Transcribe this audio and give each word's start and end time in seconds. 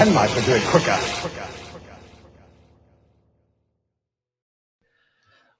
penknife 0.00 0.34
would 0.34 0.46
do 0.46 0.52
it 0.52 0.62
quicker. 0.62 0.98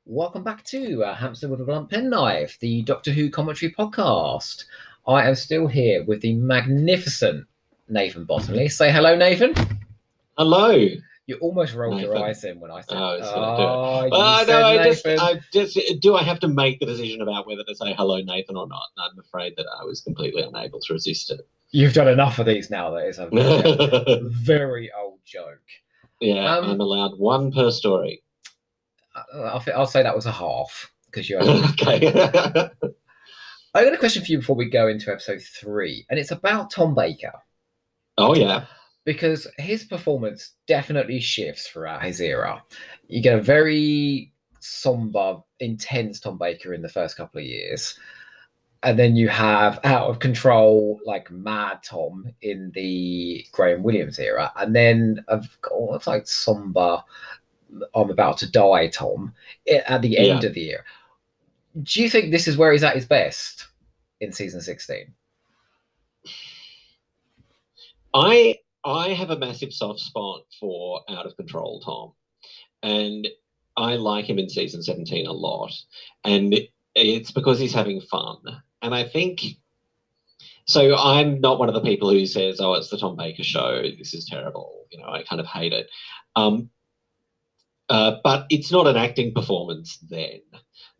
Welcome 0.06 0.42
back 0.42 0.64
to 0.64 1.04
uh, 1.04 1.14
Hamster 1.14 1.46
with 1.46 1.60
a 1.60 1.64
Blunt 1.64 1.90
Penknife, 1.90 2.58
the 2.58 2.80
Doctor 2.80 3.10
Who 3.10 3.28
commentary 3.28 3.70
podcast. 3.70 4.64
I 5.06 5.28
am 5.28 5.34
still 5.34 5.66
here 5.66 6.04
with 6.04 6.22
the 6.22 6.32
magnificent 6.36 7.46
Nathan 7.90 8.24
Bottomley. 8.24 8.70
Say 8.70 8.90
hello, 8.90 9.14
Nathan. 9.14 9.52
Hello. 10.38 10.70
You 11.26 11.36
almost 11.42 11.74
rolled 11.74 12.00
your 12.00 12.16
eyes 12.16 12.42
in 12.42 12.60
when 12.60 12.70
I 12.70 12.80
said, 12.80 12.96
Oh, 12.96 13.18
oh, 13.20 14.00
do 14.00 14.06
it. 14.06 14.10
Well, 14.10 14.46
no, 14.46 14.66
I 14.66 14.82
just, 14.82 15.06
I 15.06 15.40
just, 15.52 15.78
do 16.00 16.16
I 16.16 16.22
have 16.22 16.40
to 16.40 16.48
make 16.48 16.80
the 16.80 16.86
decision 16.86 17.20
about 17.20 17.46
whether 17.46 17.62
to 17.64 17.74
say 17.74 17.92
hello, 17.92 18.22
Nathan, 18.22 18.56
or 18.56 18.66
not? 18.66 18.88
I'm 18.96 19.18
afraid 19.18 19.52
that 19.58 19.66
I 19.78 19.84
was 19.84 20.00
completely 20.00 20.40
unable 20.40 20.80
to 20.80 20.94
resist 20.94 21.30
You've 21.72 21.94
done 21.94 22.08
enough 22.08 22.38
of 22.38 22.46
these 22.46 22.70
now 22.70 22.90
That 22.90 23.06
is 23.06 23.18
a 23.18 23.26
very, 23.26 24.20
very 24.30 24.90
old 24.98 25.20
joke. 25.24 25.62
yeah, 26.20 26.56
Um, 26.56 26.70
I'm 26.70 26.80
allowed 26.80 27.18
one 27.18 27.52
per 27.52 27.70
story. 27.70 28.22
I'll, 29.34 29.62
I'll 29.74 29.86
say 29.86 30.02
that 30.02 30.14
was 30.14 30.26
a 30.26 30.32
half 30.32 30.90
because 31.06 31.28
you're. 31.28 31.42
okay. 31.70 32.08
I 33.74 33.84
got 33.84 33.94
a 33.94 33.98
question 33.98 34.24
for 34.24 34.32
you 34.32 34.38
before 34.38 34.56
we 34.56 34.68
go 34.68 34.88
into 34.88 35.12
episode 35.12 35.40
three, 35.42 36.04
and 36.10 36.18
it's 36.18 36.32
about 36.32 36.70
Tom 36.72 36.94
Baker. 36.94 37.32
oh 38.18 38.34
yeah. 38.34 38.64
because 39.04 39.46
his 39.58 39.84
performance 39.84 40.54
definitely 40.66 41.20
shifts 41.20 41.68
throughout 41.68 42.02
his 42.02 42.20
era. 42.20 42.62
You 43.06 43.22
get 43.22 43.38
a 43.38 43.42
very 43.42 44.32
somber, 44.58 45.38
intense 45.60 46.18
Tom 46.20 46.36
Baker 46.36 46.74
in 46.74 46.82
the 46.82 46.88
first 46.88 47.16
couple 47.16 47.38
of 47.40 47.46
years. 47.46 47.98
And 48.82 48.98
then 48.98 49.14
you 49.14 49.28
have 49.28 49.78
out 49.84 50.08
of 50.08 50.20
control, 50.20 51.00
like 51.04 51.30
mad 51.30 51.82
Tom 51.82 52.32
in 52.40 52.70
the 52.74 53.44
Graham 53.52 53.82
Williams 53.82 54.18
era. 54.18 54.50
And 54.56 54.74
then 54.74 55.22
I've 55.28 55.60
got 55.60 56.06
like 56.06 56.26
somber, 56.26 57.02
I'm 57.94 58.10
about 58.10 58.38
to 58.38 58.50
die 58.50 58.88
Tom 58.88 59.34
at 59.70 60.00
the 60.00 60.16
end 60.16 60.42
Yeah. 60.42 60.48
of 60.48 60.54
the 60.54 60.60
year. 60.60 60.84
Do 61.82 62.02
you 62.02 62.08
think 62.08 62.30
this 62.30 62.48
is 62.48 62.56
where 62.56 62.72
he's 62.72 62.82
at 62.82 62.94
his 62.96 63.06
best 63.06 63.66
in 64.20 64.32
season 64.32 64.60
16? 64.62 65.12
I 68.14 68.58
I 68.84 69.08
have 69.10 69.30
a 69.30 69.38
massive 69.38 69.72
soft 69.72 70.00
spot 70.00 70.42
for 70.58 71.02
out 71.10 71.26
of 71.26 71.36
control 71.36 71.80
Tom, 71.80 72.12
and 72.82 73.28
I 73.76 73.96
like 73.96 74.28
him 74.28 74.38
in 74.38 74.48
season 74.48 74.82
seventeen 74.82 75.26
a 75.26 75.32
lot, 75.32 75.72
and 76.24 76.58
it's 76.94 77.30
because 77.30 77.58
he's 77.60 77.74
having 77.74 78.00
fun, 78.00 78.38
and 78.82 78.94
I 78.94 79.04
think. 79.04 79.42
So 80.66 80.96
I'm 80.96 81.40
not 81.40 81.58
one 81.58 81.68
of 81.68 81.74
the 81.74 81.80
people 81.80 82.10
who 82.10 82.26
says, 82.26 82.60
"Oh, 82.60 82.74
it's 82.74 82.90
the 82.90 82.98
Tom 82.98 83.16
Baker 83.16 83.42
show. 83.42 83.82
This 83.98 84.14
is 84.14 84.24
terrible." 84.24 84.86
You 84.90 84.98
know, 84.98 85.08
I 85.08 85.22
kind 85.24 85.40
of 85.40 85.46
hate 85.46 85.72
it. 85.72 85.88
Um, 86.36 86.70
uh, 87.88 88.16
but 88.22 88.46
it's 88.50 88.70
not 88.70 88.86
an 88.86 88.96
acting 88.96 89.34
performance 89.34 89.98
then. 90.08 90.40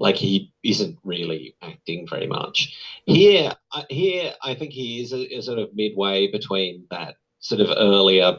Like 0.00 0.16
he 0.16 0.52
isn't 0.64 0.98
really 1.04 1.54
acting 1.62 2.06
very 2.08 2.26
much 2.26 2.76
here. 3.06 3.54
I- 3.72 3.86
Here, 3.90 4.34
I 4.42 4.54
think 4.54 4.72
he 4.72 5.00
is 5.02 5.12
a, 5.12 5.36
a 5.36 5.40
sort 5.40 5.58
of 5.58 5.74
midway 5.74 6.30
between 6.30 6.86
that 6.90 7.14
sort 7.38 7.60
of 7.60 7.68
earlier, 7.76 8.38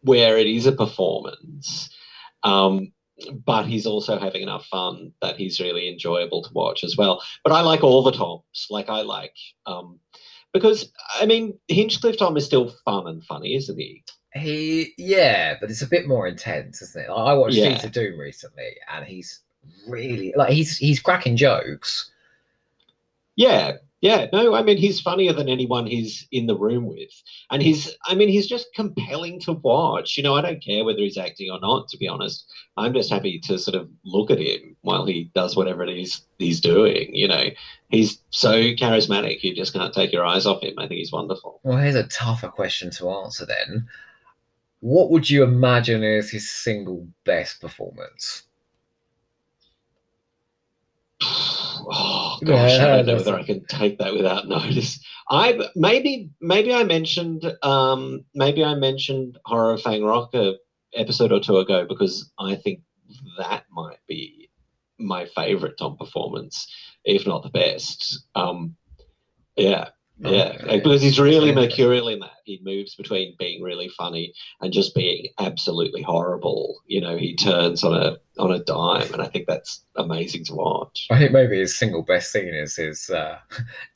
where 0.00 0.38
it 0.38 0.46
is 0.46 0.66
a 0.66 0.72
performance, 0.72 1.90
um, 2.42 2.92
but 3.44 3.64
he's 3.66 3.86
also 3.86 4.18
having 4.18 4.42
enough 4.42 4.66
fun 4.66 5.12
that 5.22 5.36
he's 5.36 5.60
really 5.60 5.88
enjoyable 5.88 6.42
to 6.42 6.52
watch 6.52 6.84
as 6.84 6.96
well. 6.96 7.22
But 7.42 7.52
I 7.52 7.60
like 7.60 7.82
all 7.82 8.02
the 8.02 8.12
Toms. 8.12 8.66
Like 8.70 8.88
I 8.88 9.02
like 9.02 9.36
um, 9.66 9.98
because 10.52 10.92
I 11.20 11.26
mean 11.26 11.58
Hinchcliffe 11.68 12.18
Tom 12.18 12.36
is 12.36 12.44
still 12.44 12.74
fun 12.84 13.06
and 13.06 13.24
funny, 13.24 13.54
isn't 13.54 13.78
he? 13.78 14.04
He, 14.34 14.94
yeah, 14.98 15.54
but 15.60 15.70
it's 15.70 15.82
a 15.82 15.86
bit 15.86 16.08
more 16.08 16.26
intense, 16.26 16.82
isn't 16.82 17.04
it? 17.04 17.08
Like, 17.08 17.18
I 17.18 17.34
watched 17.34 17.54
Yeah. 17.54 17.68
Seeds 17.68 17.84
of 17.84 17.92
Doom 17.92 18.18
recently, 18.18 18.74
and 18.92 19.04
he's 19.04 19.40
really 19.86 20.32
like 20.36 20.50
he's 20.50 20.76
he's 20.76 21.00
cracking 21.00 21.36
jokes. 21.36 22.10
Yeah, 23.36 23.76
yeah. 24.04 24.26
No, 24.34 24.54
I 24.54 24.62
mean 24.62 24.76
he's 24.76 25.00
funnier 25.00 25.32
than 25.32 25.48
anyone 25.48 25.86
he's 25.86 26.28
in 26.30 26.46
the 26.46 26.58
room 26.58 26.84
with, 26.84 27.10
and 27.50 27.62
he's. 27.62 27.90
I 28.04 28.14
mean 28.14 28.28
he's 28.28 28.46
just 28.46 28.66
compelling 28.74 29.40
to 29.40 29.54
watch. 29.54 30.18
You 30.18 30.22
know, 30.22 30.34
I 30.34 30.42
don't 30.42 30.62
care 30.62 30.84
whether 30.84 30.98
he's 30.98 31.16
acting 31.16 31.50
or 31.50 31.58
not. 31.58 31.88
To 31.88 31.96
be 31.96 32.06
honest, 32.06 32.44
I'm 32.76 32.92
just 32.92 33.08
happy 33.08 33.38
to 33.40 33.58
sort 33.58 33.76
of 33.76 33.88
look 34.04 34.30
at 34.30 34.38
him 34.38 34.76
while 34.82 35.06
he 35.06 35.30
does 35.34 35.56
whatever 35.56 35.82
it 35.82 35.98
is 35.98 36.20
he's 36.38 36.60
doing. 36.60 37.14
You 37.14 37.28
know, 37.28 37.44
he's 37.88 38.20
so 38.28 38.52
charismatic. 38.52 39.42
You 39.42 39.56
just 39.56 39.72
can't 39.72 39.94
take 39.94 40.12
your 40.12 40.26
eyes 40.26 40.44
off 40.44 40.62
him. 40.62 40.74
I 40.78 40.86
think 40.86 40.98
he's 40.98 41.12
wonderful. 41.12 41.60
Well, 41.62 41.78
here's 41.78 41.94
a 41.94 42.06
tougher 42.08 42.48
question 42.48 42.90
to 42.90 43.08
answer. 43.08 43.46
Then, 43.46 43.88
what 44.80 45.10
would 45.12 45.30
you 45.30 45.44
imagine 45.44 46.02
is 46.02 46.30
his 46.30 46.52
single 46.52 47.08
best 47.24 47.58
performance? 47.58 48.42
Oh 51.90 52.38
gosh, 52.44 52.72
Yeah, 52.72 52.84
I 52.84 52.96
don't 52.96 53.06
know 53.06 53.16
whether 53.16 53.36
I 53.36 53.42
can 53.42 53.64
take 53.66 53.98
that 53.98 54.14
without 54.14 54.48
notice. 54.48 55.04
I 55.30 55.58
maybe 55.74 56.30
maybe 56.40 56.72
I 56.72 56.84
mentioned 56.84 57.44
um, 57.62 58.24
maybe 58.34 58.64
I 58.64 58.74
mentioned 58.74 59.38
Horror 59.44 59.74
of 59.74 59.82
Fang 59.82 60.04
Rock 60.04 60.34
a 60.34 60.54
episode 60.94 61.32
or 61.32 61.40
two 61.40 61.58
ago 61.58 61.86
because 61.88 62.30
I 62.38 62.54
think 62.56 62.80
that 63.38 63.64
might 63.70 63.98
be 64.08 64.50
my 64.98 65.26
favorite 65.26 65.76
Tom 65.78 65.96
performance, 65.96 66.72
if 67.04 67.26
not 67.26 67.42
the 67.42 67.50
best. 67.50 68.24
Um, 68.34 68.76
yeah, 69.56 69.88
yeah, 70.18 70.52
Okay. 70.62 70.78
because 70.78 71.02
he's 71.02 71.18
really 71.18 71.52
mercurial 71.52 72.08
in 72.08 72.20
that. 72.20 72.30
He 72.44 72.60
moves 72.62 72.94
between 72.94 73.34
being 73.38 73.62
really 73.62 73.88
funny 73.88 74.32
and 74.60 74.72
just 74.72 74.94
being 74.94 75.28
absolutely 75.40 76.02
horrible. 76.02 76.80
You 76.86 77.00
know, 77.00 77.16
he 77.16 77.34
turns 77.34 77.82
on 77.82 77.94
a 77.94 78.16
on 78.38 78.52
a 78.52 78.58
dime, 78.60 79.12
and 79.12 79.22
I 79.22 79.26
think 79.26 79.46
that's 79.46 79.82
amazing 79.96 80.44
to 80.46 80.54
watch. 80.54 81.06
I 81.10 81.18
think 81.18 81.32
maybe 81.32 81.58
his 81.58 81.76
single 81.76 82.02
best 82.02 82.30
scene 82.32 82.54
is 82.54 82.76
his 82.76 83.10
uh, 83.10 83.38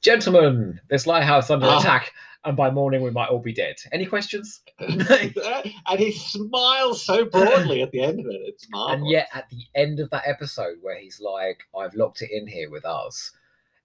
"Gentlemen, 0.02 0.80
this 0.90 1.06
lighthouse 1.06 1.50
under 1.50 1.66
Ah. 1.66 1.78
attack, 1.80 2.12
and 2.44 2.56
by 2.56 2.70
morning 2.70 3.02
we 3.02 3.10
might 3.10 3.28
all 3.28 3.40
be 3.40 3.52
dead." 3.52 3.76
Any 3.92 4.06
questions? 4.06 4.60
and 4.80 5.98
he 5.98 6.12
smiles 6.12 7.04
so 7.04 7.24
broadly 7.26 7.82
at 7.82 7.90
the 7.92 8.00
end 8.00 8.20
of 8.20 8.26
it. 8.26 8.40
It's 8.46 8.66
marvelous. 8.70 9.00
And 9.00 9.08
yet, 9.10 9.28
at 9.34 9.48
the 9.50 9.62
end 9.74 10.00
of 10.00 10.08
that 10.10 10.22
episode, 10.26 10.78
where 10.82 10.98
he's 10.98 11.20
like, 11.20 11.58
"I've 11.78 11.94
locked 11.94 12.22
it 12.22 12.30
in 12.30 12.46
here 12.46 12.70
with 12.70 12.84
us," 12.84 13.32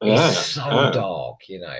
Yeah, 0.01 0.29
it's 0.29 0.37
so 0.47 0.91
dark, 0.93 1.47
you 1.49 1.59
know. 1.59 1.77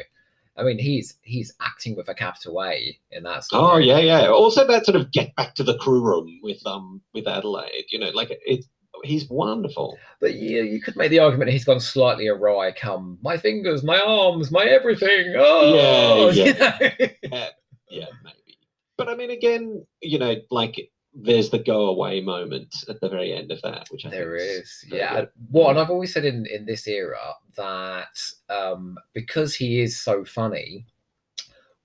I 0.56 0.64
mean, 0.64 0.78
he's 0.78 1.18
he's 1.22 1.54
acting 1.62 1.96
with 1.96 2.10
a 2.10 2.14
capital 2.14 2.64
A 2.64 2.98
in 3.12 3.24
that. 3.24 3.46
Oh 3.52 3.78
yeah, 3.78 3.98
yeah. 3.98 4.28
Also, 4.28 4.66
that 4.68 4.86
sort 4.86 4.96
of 4.96 5.12
get 5.12 5.36
back 5.36 5.56
to 5.56 5.64
the 5.64 5.78
crew 5.78 6.02
room 6.02 6.40
with 6.44 6.66
um 6.66 7.02
with 7.14 7.28
Adelaide. 7.28 7.86
You 7.90 8.00
know, 8.00 8.10
like 8.14 8.30
it. 8.32 8.66
He's 9.04 9.28
wonderful. 9.30 9.98
But 10.22 10.36
you, 10.36 10.64
you 10.64 10.80
could 10.80 10.96
make 10.96 11.10
the 11.10 11.20
argument 11.20 11.50
he's 11.50 11.66
gone 11.66 11.82
slightly 11.82 12.28
awry. 12.28 12.72
Come, 12.72 13.18
my 13.22 13.36
fingers, 13.36 13.84
my 13.84 14.00
arms, 14.00 14.50
my 14.50 14.64
everything. 14.64 15.34
Oh, 15.36 16.30
Yeah, 16.30 16.44
you 16.46 16.54
know? 16.54 17.08
Yeah, 17.24 17.50
yeah, 17.90 18.06
maybe. 18.24 18.58
But 18.96 19.10
I 19.10 19.16
mean, 19.16 19.32
again, 19.32 19.86
you 20.02 20.20
know, 20.20 20.36
like 20.52 20.90
there's 21.16 21.50
the 21.50 21.60
go 21.60 21.88
away 21.90 22.22
moment 22.22 22.74
at 22.90 23.00
the 23.00 23.10
very 23.10 23.34
end 23.34 23.52
of 23.52 23.62
that, 23.62 23.88
which 23.92 24.06
I 24.06 24.10
There 24.10 24.38
think 24.38 24.64
is, 24.64 24.86
yeah. 24.88 25.16
good. 25.22 25.30
What, 25.50 25.72
and 25.72 25.80
I've 25.80 25.90
always 25.92 26.14
said 26.14 26.26
in 26.26 26.46
in 26.48 26.66
this 26.66 26.88
era 26.88 27.34
that 27.56 28.20
um, 28.50 28.98
because 29.14 29.56
he 29.56 29.82
is 29.82 30.00
so 30.00 30.26
funny, 30.26 30.88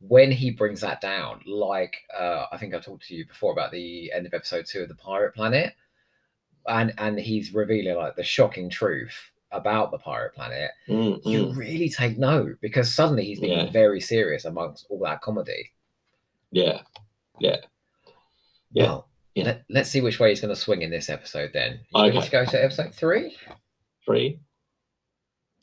when 0.00 0.30
he 0.30 0.50
brings 0.50 0.80
that 0.80 1.00
down, 1.00 1.42
like 1.46 1.96
uh, 2.16 2.46
I 2.52 2.56
think 2.56 2.74
I 2.74 2.78
talked 2.78 3.06
to 3.08 3.14
you 3.14 3.26
before 3.26 3.52
about 3.52 3.72
the 3.72 4.10
end 4.12 4.26
of 4.26 4.34
episode 4.34 4.64
two 4.66 4.82
of 4.82 4.88
the 4.88 4.94
Pirate 4.94 5.34
Planet, 5.34 5.74
and 6.66 6.92
and 6.98 7.18
he's 7.18 7.52
revealing 7.52 7.96
like 7.96 8.16
the 8.16 8.24
shocking 8.24 8.70
truth 8.70 9.30
about 9.50 9.90
the 9.90 9.98
Pirate 9.98 10.34
Planet. 10.34 10.70
Mm, 10.88 11.20
You 11.24 11.52
really 11.52 11.88
take 11.88 12.18
note 12.18 12.56
because 12.60 12.92
suddenly 12.92 13.24
he's 13.24 13.40
being 13.40 13.66
Yeah. 13.66 13.70
very 13.70 14.00
serious 14.00 14.44
amongst 14.44 14.86
all 14.90 15.00
that 15.00 15.20
comedy. 15.22 15.72
Yeah, 16.50 16.82
yeah. 17.40 17.56
Yeah, 18.72 18.84
Well, 18.84 19.07
yeah. 19.38 19.44
Let, 19.44 19.64
let's 19.70 19.90
see 19.90 20.00
which 20.00 20.18
way 20.20 20.30
he's 20.30 20.40
going 20.40 20.54
to 20.54 20.60
swing 20.60 20.82
in 20.82 20.90
this 20.90 21.08
episode. 21.08 21.50
Then 21.52 21.80
you 21.94 22.00
Okay. 22.02 22.20
to 22.20 22.30
go 22.30 22.44
to 22.44 22.64
episode 22.64 22.94
three? 22.94 23.36
Three. 24.04 24.40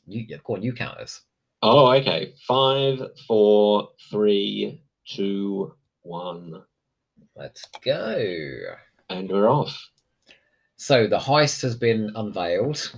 You, 0.06 0.38
go 0.38 0.54
on, 0.54 0.62
you 0.62 0.72
count 0.72 0.98
us. 0.98 1.22
Oh, 1.62 1.90
okay. 1.92 2.34
Five, 2.46 3.02
four, 3.26 3.90
three, 4.10 4.82
two, 5.06 5.74
one, 6.02 6.62
Let's 7.34 7.64
go. 7.84 8.16
and 9.10 9.28
we're 9.28 9.48
off. 9.48 9.76
So 10.76 11.06
the 11.06 11.18
heist 11.18 11.60
has 11.62 11.74
been 11.76 12.12
unveiled. 12.16 12.92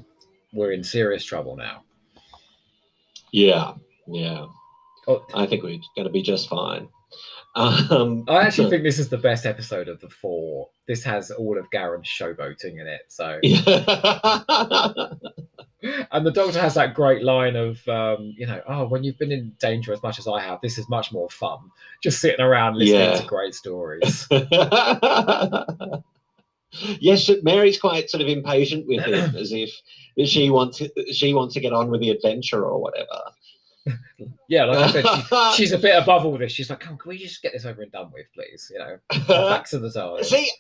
We're 0.52 0.72
in 0.72 0.84
serious 0.84 1.24
trouble 1.24 1.56
now. 1.56 1.82
Yeah, 3.32 3.72
yeah. 4.06 4.46
Oh, 5.06 5.24
I 5.34 5.46
think 5.46 5.62
we're 5.62 5.78
going 5.96 6.06
to 6.06 6.10
be 6.12 6.22
just 6.22 6.48
fine. 6.48 6.88
Um, 7.58 8.24
I 8.28 8.42
actually 8.42 8.70
think 8.70 8.82
this 8.84 8.98
is 8.98 9.08
the 9.08 9.18
best 9.18 9.44
episode 9.46 9.88
of 9.88 10.00
the 10.00 10.08
four. 10.08 10.68
This 10.86 11.02
has 11.04 11.30
all 11.32 11.58
of 11.58 11.70
Garron's 11.70 12.06
showboating 12.08 12.80
in 12.80 12.86
it. 12.86 13.02
So 13.08 13.38
Yeah. 13.42 13.84
and 16.12 16.26
the 16.26 16.32
doctor 16.32 16.60
has 16.60 16.74
that 16.74 16.94
great 16.94 17.22
line 17.22 17.56
of, 17.56 17.86
um, 17.88 18.34
you 18.36 18.46
know, 18.46 18.60
oh, 18.68 18.86
when 18.86 19.04
you've 19.04 19.18
been 19.18 19.32
in 19.32 19.52
danger 19.60 19.92
as 19.92 20.02
much 20.02 20.18
as 20.18 20.26
I 20.28 20.40
have, 20.40 20.60
this 20.60 20.78
is 20.78 20.88
much 20.88 21.12
more 21.12 21.28
fun. 21.30 21.58
Just 22.02 22.20
sitting 22.20 22.44
around 22.44 22.76
listening 22.76 23.00
Yeah. 23.00 23.14
to 23.20 23.26
great 23.26 23.54
stories. 23.54 24.26
yes, 27.00 27.30
Mary's 27.42 27.80
quite 27.80 28.10
sort 28.10 28.22
of 28.22 28.28
impatient 28.28 28.86
with 28.86 29.04
him, 29.04 29.34
as 29.36 29.52
if 29.52 29.70
she 30.26 30.50
wants 30.50 30.82
she 31.12 31.34
wants 31.34 31.54
to 31.54 31.60
get 31.60 31.72
on 31.72 31.90
with 31.90 32.00
the 32.00 32.10
adventure 32.10 32.64
or 32.64 32.80
whatever. 32.80 33.20
Yeah, 34.48 34.64
like 34.64 34.78
I 34.78 34.90
said, 34.90 35.04
she, 35.06 35.52
she's 35.56 35.72
a 35.72 35.78
bit 35.78 36.00
above 36.00 36.24
all 36.24 36.38
this. 36.38 36.52
She's 36.52 36.70
like, 36.70 36.80
come, 36.80 36.96
can 36.96 37.08
we 37.10 37.18
just 37.18 37.42
get 37.42 37.52
this 37.52 37.64
over 37.64 37.82
and 37.82 37.92
done 37.92 38.10
with, 38.12 38.26
please? 38.34 38.70
You 38.72 38.78
know, 38.78 38.98
back 39.48 39.68
to 39.70 39.78
the 39.78 39.90
time. 39.90 40.22
See, 40.24 40.50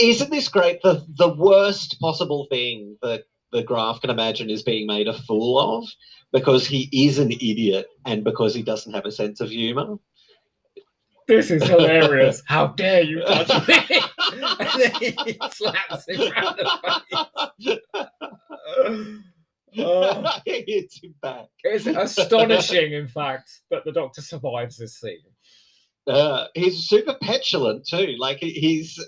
isn't 0.00 0.30
this 0.30 0.48
great? 0.48 0.82
The 0.82 1.04
the 1.16 1.34
worst 1.34 2.00
possible 2.00 2.46
thing 2.50 2.96
that 3.02 3.24
the 3.52 3.62
Graff 3.62 4.00
can 4.00 4.10
imagine 4.10 4.50
is 4.50 4.62
being 4.62 4.86
made 4.86 5.08
a 5.08 5.12
fool 5.12 5.58
of 5.58 5.88
because 6.32 6.66
he 6.66 6.88
is 6.92 7.18
an 7.18 7.32
idiot 7.32 7.86
and 8.04 8.24
because 8.24 8.54
he 8.54 8.62
doesn't 8.62 8.92
have 8.92 9.06
a 9.06 9.12
sense 9.12 9.40
of 9.40 9.50
humor. 9.50 9.96
This 11.28 11.50
is 11.50 11.62
hilarious. 11.64 12.42
How 12.46 12.68
dare 12.68 13.02
you 13.02 13.20
touch 13.22 13.68
me? 13.68 14.00
and 14.32 14.80
then 14.80 14.92
he 15.00 15.38
slaps 15.52 16.08
him 16.08 16.32
around 16.32 16.56
the 17.58 17.80
face. 18.86 19.22
Oh. 19.78 20.38
he 20.44 20.88
him 21.02 21.14
back. 21.22 21.46
It's 21.64 21.86
astonishing, 21.86 22.92
in 22.92 23.08
fact, 23.08 23.50
that 23.70 23.84
the 23.84 23.92
doctor 23.92 24.22
survives 24.22 24.76
this 24.76 24.98
scene. 24.98 25.18
Uh, 26.06 26.46
he's 26.54 26.88
super 26.88 27.14
petulant 27.20 27.86
too. 27.86 28.14
Like 28.18 28.38
he's, 28.38 28.98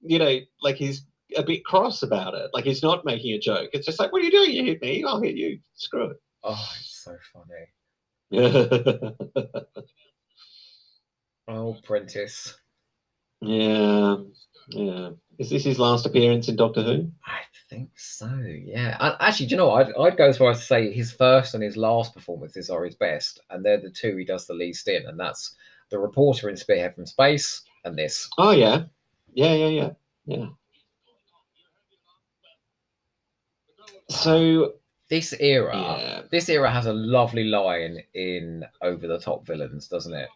you 0.00 0.18
know, 0.18 0.38
like 0.62 0.76
he's 0.76 1.04
a 1.36 1.42
bit 1.42 1.64
cross 1.64 2.02
about 2.02 2.34
it. 2.34 2.50
Like 2.52 2.64
he's 2.64 2.82
not 2.82 3.04
making 3.04 3.32
a 3.34 3.38
joke. 3.38 3.70
It's 3.72 3.86
just 3.86 3.98
like, 3.98 4.12
what 4.12 4.22
are 4.22 4.24
you 4.24 4.30
doing? 4.30 4.52
You 4.52 4.64
hit 4.64 4.80
me. 4.80 5.04
I'll 5.04 5.20
hit 5.20 5.34
you. 5.36 5.58
Screw 5.74 6.10
it. 6.10 6.16
Oh, 6.44 6.70
it's 6.78 7.04
so 7.04 7.16
funny. 7.32 7.66
Oh, 11.50 11.74
Prentice. 11.82 12.58
yeah, 13.40 14.16
yeah. 14.68 15.10
Is 15.38 15.50
this 15.50 15.64
his 15.64 15.78
last 15.78 16.04
appearance 16.06 16.48
in 16.48 16.56
Doctor 16.56 16.82
Who? 16.82 17.10
I 17.24 17.40
think 17.70 17.90
so, 17.96 18.26
yeah. 18.44 18.96
And 19.00 19.16
actually, 19.20 19.46
do 19.46 19.50
you 19.52 19.56
know 19.58 19.68
what? 19.68 19.86
I'd, 19.86 19.94
I'd 19.94 20.16
go 20.16 20.28
as 20.28 20.38
far 20.38 20.50
as 20.50 20.58
to 20.60 20.64
say 20.64 20.92
his 20.92 21.12
first 21.12 21.54
and 21.54 21.62
his 21.62 21.76
last 21.76 22.12
performances 22.14 22.70
are 22.70 22.84
his 22.84 22.96
best, 22.96 23.40
and 23.50 23.64
they're 23.64 23.80
the 23.80 23.90
two 23.90 24.16
he 24.16 24.24
does 24.24 24.46
the 24.46 24.54
least 24.54 24.88
in, 24.88 25.06
and 25.06 25.18
that's 25.18 25.54
the 25.90 25.98
reporter 25.98 26.48
in 26.48 26.56
Spearhead 26.56 26.94
from 26.94 27.06
Space 27.06 27.62
and 27.84 27.96
this. 27.96 28.28
Oh 28.38 28.50
yeah, 28.50 28.84
yeah, 29.32 29.54
yeah, 29.54 29.68
yeah, 29.68 29.90
yeah. 30.26 30.46
So 34.10 34.74
This 35.08 35.32
era, 35.40 35.74
yeah, 35.76 36.22
this 36.30 36.48
era 36.50 36.70
has 36.70 36.84
a 36.86 36.92
lovely 36.92 37.44
line 37.44 38.02
in 38.12 38.64
Over 38.82 39.06
the 39.06 39.18
Top 39.18 39.46
Villains, 39.46 39.88
doesn't 39.88 40.12
it? 40.12 40.28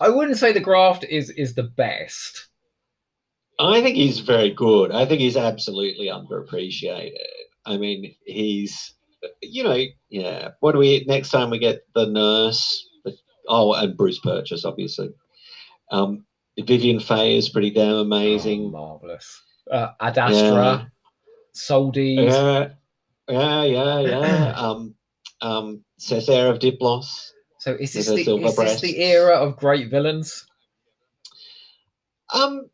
I 0.00 0.08
wouldn't 0.08 0.38
say 0.38 0.52
the 0.52 0.60
graft 0.60 1.04
is 1.04 1.30
is 1.30 1.54
the 1.54 1.62
best. 1.62 2.47
I 3.58 3.80
think 3.82 3.96
he's 3.96 4.20
very 4.20 4.50
good. 4.50 4.92
I 4.92 5.04
think 5.04 5.20
he's 5.20 5.36
absolutely 5.36 6.06
underappreciated. 6.06 7.16
I 7.66 7.76
mean, 7.76 8.14
he's, 8.24 8.94
you 9.42 9.64
know, 9.64 9.82
yeah. 10.10 10.50
What 10.60 10.72
do 10.72 10.78
we 10.78 11.04
next 11.08 11.30
time 11.30 11.50
we 11.50 11.58
get 11.58 11.80
the 11.94 12.06
nurse? 12.06 12.88
The, 13.04 13.16
oh, 13.48 13.74
and 13.74 13.96
Bruce 13.96 14.20
Purchase, 14.20 14.64
obviously. 14.64 15.10
Um, 15.90 16.24
Vivien 16.58 17.00
Fay 17.00 17.36
is 17.36 17.48
pretty 17.48 17.70
damn 17.70 17.94
Oh, 17.94 18.00
amazing. 18.00 18.70
marvelous. 18.70 19.42
Uh, 19.70 19.88
Ad 20.00 20.18
Astra, 20.18 20.90
Soldeed. 21.52 22.18
Yeah, 22.20 22.68
yeah, 23.28 23.64
yeah, 23.64 24.00
yeah. 24.00 24.52
um, 24.56 24.94
um, 25.40 25.84
Cessair 26.00 26.50
of 26.50 26.58
Diplos. 26.58 27.32
So 27.58 27.74
is 27.74 27.92
this, 27.92 28.06
the, 28.06 28.36
is 28.36 28.56
this 28.56 28.80
the 28.80 28.98
era 28.98 29.34
of 29.34 29.56
great 29.56 29.90
villains? 29.90 30.46
Um, 32.32 32.70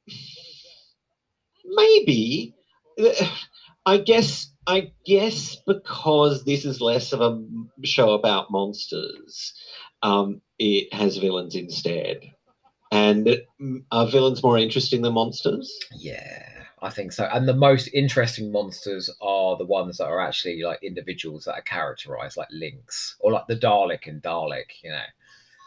maybe. 1.65 2.55
I 3.87 3.99
guess. 3.99 4.51
I 4.67 4.93
guess 5.05 5.57
because 5.67 6.45
this 6.45 6.65
is 6.65 6.81
less 6.81 7.13
of 7.13 7.21
a 7.21 7.39
show 7.85 8.13
about 8.13 8.51
monsters, 8.51 9.53
um, 10.03 10.41
it 10.59 10.93
has 10.95 11.19
villains 11.19 11.55
instead. 11.55 12.21
And 12.91 13.27
mm, 13.61 13.85
are 13.91 14.07
villains 14.07 14.43
more 14.43 14.57
interesting 14.57 15.03
than 15.03 15.15
monsters? 15.15 15.71
Yeah, 15.95 16.47
I 16.81 16.91
think 16.91 17.13
so. 17.13 17.29
And 17.33 17.49
the 17.49 17.55
most 17.55 17.89
interesting 17.93 18.53
monsters 18.53 19.11
are 19.21 19.59
the 19.59 19.67
ones 19.67 19.99
that 19.99 20.07
are 20.07 20.21
actually 20.21 20.63
like 20.63 20.83
individuals 20.83 21.45
that 21.45 21.57
are 21.57 21.63
characterized, 21.63 22.37
like 22.37 22.49
Linx 22.51 23.15
or 23.21 23.33
like 23.33 23.47
the 23.49 23.57
Dalek 23.57 24.07
and 24.07 24.23
Dalek. 24.23 24.81
You 24.83 24.91
know, 24.91 25.03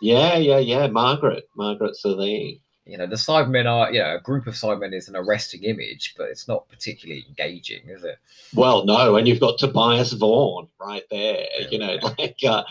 Yeah, 0.01 0.37
yeah, 0.37 0.59
yeah. 0.59 0.87
Margaret, 0.87 1.49
Margaret's 1.55 2.03
Margaret 2.03 2.19
Slitheen. 2.19 2.61
You 2.87 2.97
know 2.97 3.07
the 3.07 3.15
Cybermen 3.15 3.65
are 3.65 3.91
you 3.91 3.99
know 3.99 4.15
a 4.15 4.21
group 4.21 4.47
of 4.47 4.53
Cybermen 4.53 4.93
is 4.93 5.09
an 5.09 5.15
arresting 5.15 5.63
image, 5.63 6.15
but 6.17 6.29
it's 6.29 6.47
not 6.47 6.69
particularly 6.69 7.25
engaging, 7.27 7.87
is 7.89 8.03
it? 8.03 8.17
Well, 8.53 8.85
no, 8.85 9.15
and 9.15 9.27
you've 9.27 9.39
got 9.39 9.57
Tobias 9.57 10.13
Vaughn 10.13 10.67
right 10.79 11.03
there, 11.11 11.45
you 11.69 11.79
know, 11.79 11.97
like 12.17 12.37
uh, 12.47 12.63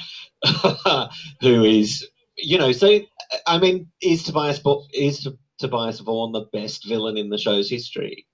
who 1.41 1.65
is, 1.65 2.07
you 2.37 2.59
know, 2.59 2.73
so 2.73 3.01
I 3.47 3.59
mean, 3.59 3.89
is 4.01 4.23
Tobias 4.23 4.61
is 4.93 5.29
Tobias 5.59 6.01
Vaughn 6.01 6.33
the 6.33 6.47
best 6.53 6.87
villain 6.87 7.17
in 7.17 7.29
the 7.29 7.39
show's 7.39 7.69
history? 7.69 8.27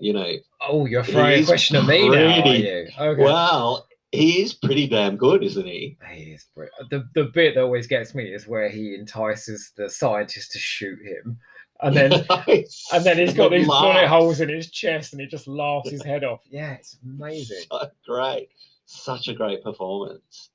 You 0.00 0.12
know, 0.12 0.32
Oh, 0.60 0.86
you're 0.86 1.04
throwing 1.04 1.42
a 1.42 1.46
question 1.46 1.76
at 1.76 1.86
me 1.86 2.08
now, 2.08 2.42
are 2.42 2.54
you? 2.54 2.88
Okay. 2.98 3.22
well, 3.22 3.87
he 4.12 4.42
is 4.42 4.54
pretty 4.54 4.86
damn 4.86 5.16
good, 5.16 5.44
isn't 5.44 5.66
he? 5.66 5.96
He 6.12 6.22
is 6.32 6.46
brilliant. 6.54 6.90
The 6.90 7.08
the 7.14 7.24
bit 7.24 7.54
that 7.54 7.62
always 7.62 7.86
gets 7.86 8.14
me 8.14 8.24
is 8.24 8.46
where 8.48 8.68
he 8.68 8.94
entices 8.94 9.72
the 9.76 9.90
scientist 9.90 10.52
to 10.52 10.58
shoot 10.58 10.98
him, 11.02 11.38
and 11.80 11.94
then 11.94 12.12
and 12.92 13.04
then 13.04 13.18
he's 13.18 13.34
got 13.34 13.50
these 13.50 13.66
bullet 13.66 14.08
holes 14.08 14.40
in 14.40 14.48
his 14.48 14.70
chest, 14.70 15.12
and 15.12 15.20
he 15.20 15.26
just 15.26 15.46
laughs 15.46 15.90
his 15.90 16.02
head 16.02 16.24
off. 16.24 16.40
Yeah, 16.48 16.72
it's 16.72 16.96
amazing. 17.04 17.64
so 17.70 17.90
great, 18.06 18.48
such 18.86 19.28
a 19.28 19.34
great 19.34 19.62
performance. 19.62 20.50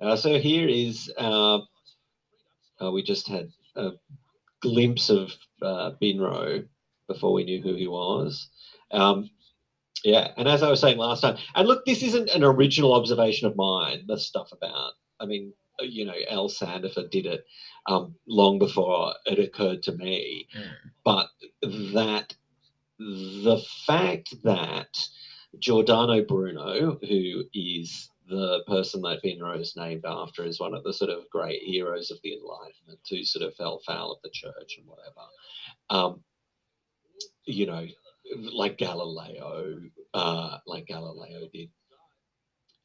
Uh, 0.00 0.16
so 0.16 0.38
here 0.38 0.68
is 0.68 1.12
uh, 1.18 1.58
uh, 2.80 2.90
we 2.90 3.02
just 3.02 3.28
had 3.28 3.50
a 3.76 3.92
glimpse 4.60 5.10
of 5.10 5.32
uh, 5.62 5.92
Binro 6.00 6.66
before 7.08 7.32
we 7.32 7.44
knew 7.44 7.62
who 7.62 7.74
he 7.74 7.86
was. 7.86 8.48
Um, 8.90 9.30
yeah, 10.04 10.32
and 10.36 10.48
as 10.48 10.62
I 10.62 10.70
was 10.70 10.80
saying 10.80 10.98
last 10.98 11.22
time, 11.22 11.36
and 11.54 11.66
look, 11.66 11.84
this 11.84 12.02
isn't 12.02 12.30
an 12.30 12.44
original 12.44 12.94
observation 12.94 13.46
of 13.46 13.56
mine. 13.56 14.04
The 14.06 14.18
stuff 14.18 14.52
about, 14.52 14.92
I 15.20 15.26
mean, 15.26 15.52
you 15.80 16.04
know, 16.04 16.14
El 16.28 16.48
Sandifer 16.48 17.10
did 17.10 17.26
it 17.26 17.44
um, 17.86 18.14
long 18.26 18.58
before 18.58 19.14
it 19.26 19.38
occurred 19.38 19.82
to 19.84 19.92
me. 19.92 20.48
Mm. 20.56 20.90
But 21.04 21.28
that 21.94 22.34
the 22.98 23.62
fact 23.86 24.34
that 24.42 24.96
Giordano 25.58 26.22
Bruno, 26.24 26.98
who 27.08 27.44
is 27.54 28.10
the 28.28 28.62
person 28.66 29.02
that 29.02 29.22
Binro 29.22 29.60
is 29.60 29.76
named 29.76 30.04
after, 30.06 30.44
is 30.44 30.60
one 30.60 30.74
of 30.74 30.82
the 30.82 30.92
sort 30.92 31.10
of 31.10 31.28
great 31.30 31.62
heroes 31.62 32.10
of 32.10 32.18
the 32.22 32.34
Enlightenment 32.34 33.00
who 33.08 33.24
sort 33.24 33.46
of 33.46 33.54
fell 33.54 33.80
foul 33.86 34.12
of 34.12 34.18
the 34.22 34.30
church 34.30 34.78
and 34.78 34.86
whatever. 34.86 35.20
Um, 35.90 36.22
you 37.44 37.66
know, 37.66 37.86
like 38.34 38.78
Galileo, 38.78 39.80
uh, 40.14 40.58
like 40.66 40.86
Galileo 40.86 41.48
did. 41.52 41.70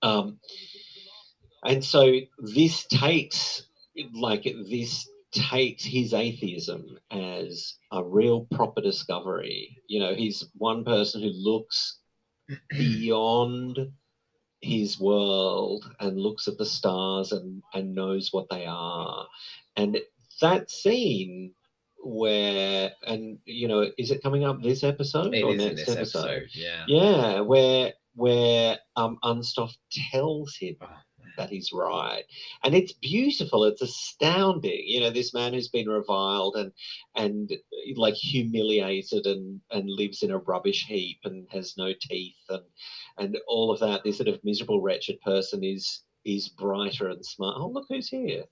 Um, 0.01 0.39
and 1.63 1.83
so 1.83 2.19
this 2.39 2.85
takes, 2.87 3.63
like, 4.13 4.43
this 4.43 5.07
takes 5.31 5.83
his 5.85 6.13
atheism 6.13 6.97
as 7.11 7.75
a 7.91 8.03
real 8.03 8.47
proper 8.51 8.81
discovery. 8.81 9.77
You 9.87 9.99
know, 9.99 10.15
he's 10.15 10.45
one 10.55 10.83
person 10.83 11.21
who 11.21 11.29
looks 11.29 11.99
beyond 12.69 13.79
his 14.61 14.99
world 14.99 15.89
and 15.99 16.19
looks 16.19 16.47
at 16.47 16.57
the 16.57 16.65
stars 16.65 17.31
and, 17.31 17.63
and 17.73 17.95
knows 17.95 18.31
what 18.31 18.47
they 18.49 18.65
are. 18.65 19.27
And 19.75 19.99
that 20.41 20.69
scene 20.69 21.53
where, 22.03 22.91
and 23.05 23.37
you 23.45 23.67
know, 23.67 23.89
is 23.97 24.11
it 24.11 24.23
coming 24.23 24.43
up 24.43 24.61
this 24.61 24.83
episode 24.83 25.33
It 25.33 25.43
or 25.43 25.55
next 25.55 25.85
this 25.85 25.95
episode. 25.95 26.47
Yeah. 26.53 26.85
Yeah, 26.87 27.39
where 27.41 27.93
where 28.15 28.77
um 28.95 29.17
Unstoffe 29.23 29.75
tells 30.11 30.55
him 30.55 30.75
Oh, 30.81 30.87
that 31.37 31.49
he's 31.49 31.71
right. 31.73 32.23
And 32.63 32.75
it's 32.75 32.93
beautiful 32.93 33.63
it's 33.63 33.81
astounding 33.81 34.83
you 34.85 34.99
know 34.99 35.09
this 35.09 35.33
man 35.33 35.53
who's 35.53 35.69
been 35.69 35.87
reviled 35.87 36.55
and 36.55 36.71
and 37.15 37.51
like 37.95 38.15
humiliated 38.15 39.25
and 39.25 39.61
and 39.71 39.89
lives 39.89 40.23
in 40.23 40.31
a 40.31 40.37
rubbish 40.39 40.85
heap 40.87 41.19
and 41.23 41.47
has 41.51 41.75
no 41.77 41.93
teeth 41.99 42.35
and 42.49 42.63
and 43.17 43.37
all 43.47 43.71
of 43.71 43.79
that. 43.79 44.03
This 44.03 44.17
sort 44.17 44.29
of 44.29 44.43
miserable 44.43 44.81
wretched 44.81 45.21
person 45.21 45.63
is 45.63 46.03
is 46.25 46.49
brighter 46.49 47.09
and 47.09 47.25
smart. 47.25 47.55
Oh 47.59 47.69
look 47.69 47.85
who's 47.89 48.09
here 48.09 48.43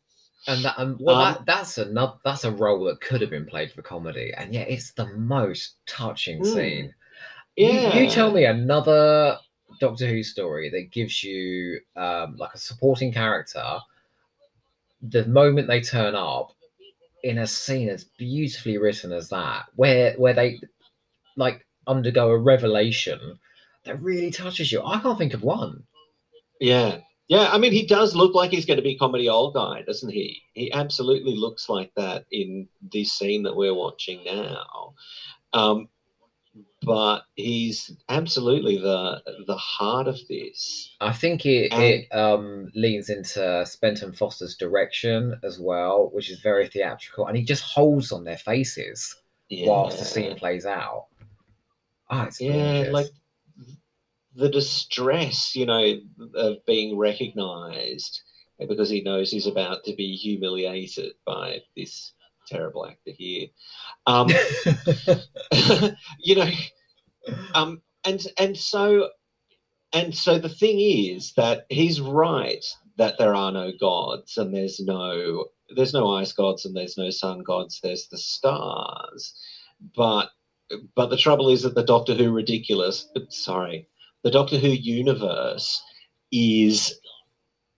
And 0.47 0.63
that, 0.63 0.75
um, 0.79 0.97
well, 0.99 1.15
Um, 1.17 1.33
that, 1.33 1.45
that's 1.45 1.77
another 1.77 2.13
that's 2.23 2.43
a 2.45 2.51
role 2.51 2.83
that 2.85 3.01
could 3.01 3.21
have 3.21 3.29
been 3.29 3.45
played 3.45 3.71
for 3.71 3.81
comedy, 3.81 4.33
and 4.37 4.53
yet 4.53 4.69
it's 4.69 4.91
the 4.93 5.05
most 5.07 5.75
touching 5.85 6.41
Mm. 6.41 6.53
scene. 6.53 6.95
You- 7.55 7.91
You, 8.03 8.09
tell 8.09 8.31
me 8.31 8.45
another 8.45 9.37
Doctor 9.79 10.07
Who 10.07 10.23
story 10.23 10.69
that 10.69 10.91
gives 10.91 11.23
you 11.23 11.81
um, 11.95 12.37
like 12.37 12.53
a 12.53 12.57
supporting 12.57 13.11
character. 13.13 13.79
The 15.01 15.25
moment 15.25 15.67
they 15.67 15.81
turn 15.81 16.15
up 16.15 16.51
in 17.23 17.39
a 17.39 17.47
scene 17.47 17.89
as 17.89 18.05
beautifully 18.05 18.77
written 18.77 19.11
as 19.11 19.29
that, 19.29 19.65
where 19.75 20.13
where 20.13 20.33
they 20.33 20.59
like 21.35 21.65
undergo 21.85 22.29
a 22.29 22.37
revelation 22.37 23.39
that 23.83 24.01
really 24.01 24.31
touches 24.31 24.71
you. 24.71 24.81
I 24.83 24.99
can't 24.99 25.17
think 25.17 25.33
of 25.33 25.43
one. 25.43 25.83
Yeah. 26.59 26.99
Yeah, 27.29 27.49
I 27.51 27.59
mean, 27.59 27.71
he 27.71 27.85
does 27.85 28.15
look 28.15 28.33
like 28.33 28.49
he's 28.49 28.65
going 28.65 28.77
to 28.77 28.83
be 28.83 28.97
comedy 28.97 29.29
old 29.29 29.53
guy, 29.53 29.83
doesn't 29.83 30.09
he? 30.11 30.41
He 30.53 30.73
absolutely 30.73 31.35
looks 31.35 31.69
like 31.69 31.91
that 31.95 32.25
in 32.31 32.67
this 32.91 33.13
scene 33.13 33.43
that 33.43 33.55
we're 33.55 33.73
watching 33.75 34.23
now. 34.25 34.93
Um, 35.53 35.89
but 36.81 37.21
he's 37.35 37.91
absolutely 38.09 38.77
the 38.77 39.21
the 39.45 39.55
heart 39.57 40.07
of 40.07 40.17
this. 40.27 40.95
I 41.01 41.13
think 41.13 41.45
it, 41.45 41.71
And- 41.71 41.83
it 41.83 42.07
um, 42.15 42.71
leans 42.73 43.09
into 43.09 43.39
Spenton 43.39 44.17
Foster's 44.17 44.55
direction 44.57 45.39
as 45.43 45.59
well, 45.59 46.09
which 46.13 46.31
is 46.31 46.39
very 46.39 46.67
theatrical, 46.67 47.27
and 47.27 47.37
he 47.37 47.43
just 47.43 47.61
holds 47.63 48.11
on 48.11 48.23
their 48.23 48.37
faces 48.37 49.15
whilst 49.51 49.99
the 49.99 50.05
scene 50.05 50.35
plays 50.35 50.65
out. 50.65 51.05
Oh, 52.09 52.21
it's 52.23 52.41
yeah, 52.41 52.53
gorgeous. 52.85 52.93
like 52.93 53.07
the 54.39 54.49
distress, 54.49 55.55
you 55.55 55.65
know, 55.65 55.99
of 56.35 56.65
being 56.65 56.97
recognized 56.97 58.21
because 58.67 58.89
he 58.89 59.01
knows 59.01 59.31
he's 59.31 59.47
about 59.47 59.83
to 59.85 59.95
be 59.95 60.15
humiliated 60.15 61.13
by 61.25 61.59
this 61.75 62.13
terrible 62.47 62.85
actor 62.85 63.11
here. 63.17 63.47
Um, 64.07 64.29
you 66.19 66.35
know, 66.35 66.49
um, 67.53 67.81
and 68.05 68.25
and 68.37 68.57
so 68.57 69.09
and 69.93 70.15
so 70.15 70.39
the 70.39 70.49
thing 70.49 70.79
is 70.79 71.33
that 71.33 71.65
he's 71.69 72.01
right 72.01 72.63
that 72.97 73.17
there 73.17 73.33
are 73.33 73.51
no 73.51 73.71
gods 73.79 74.37
and 74.37 74.53
there's 74.53 74.79
no 74.79 75.45
there's 75.75 75.93
no 75.93 76.15
ice 76.15 76.31
gods 76.31 76.65
and 76.65 76.75
there's 76.75 76.97
no 76.97 77.09
sun 77.09 77.39
gods. 77.39 77.79
There's 77.81 78.07
the 78.07 78.17
stars, 78.17 79.33
but 79.95 80.29
but 80.95 81.07
the 81.07 81.17
trouble 81.17 81.49
is 81.49 81.63
that 81.63 81.75
the 81.75 81.83
Doctor 81.83 82.13
Who 82.13 82.31
ridiculous. 82.31 83.07
Sorry, 83.29 83.87
the 84.23 84.31
Doctor 84.31 84.57
Who 84.57 84.69
universe 84.69 85.81
is 86.31 86.99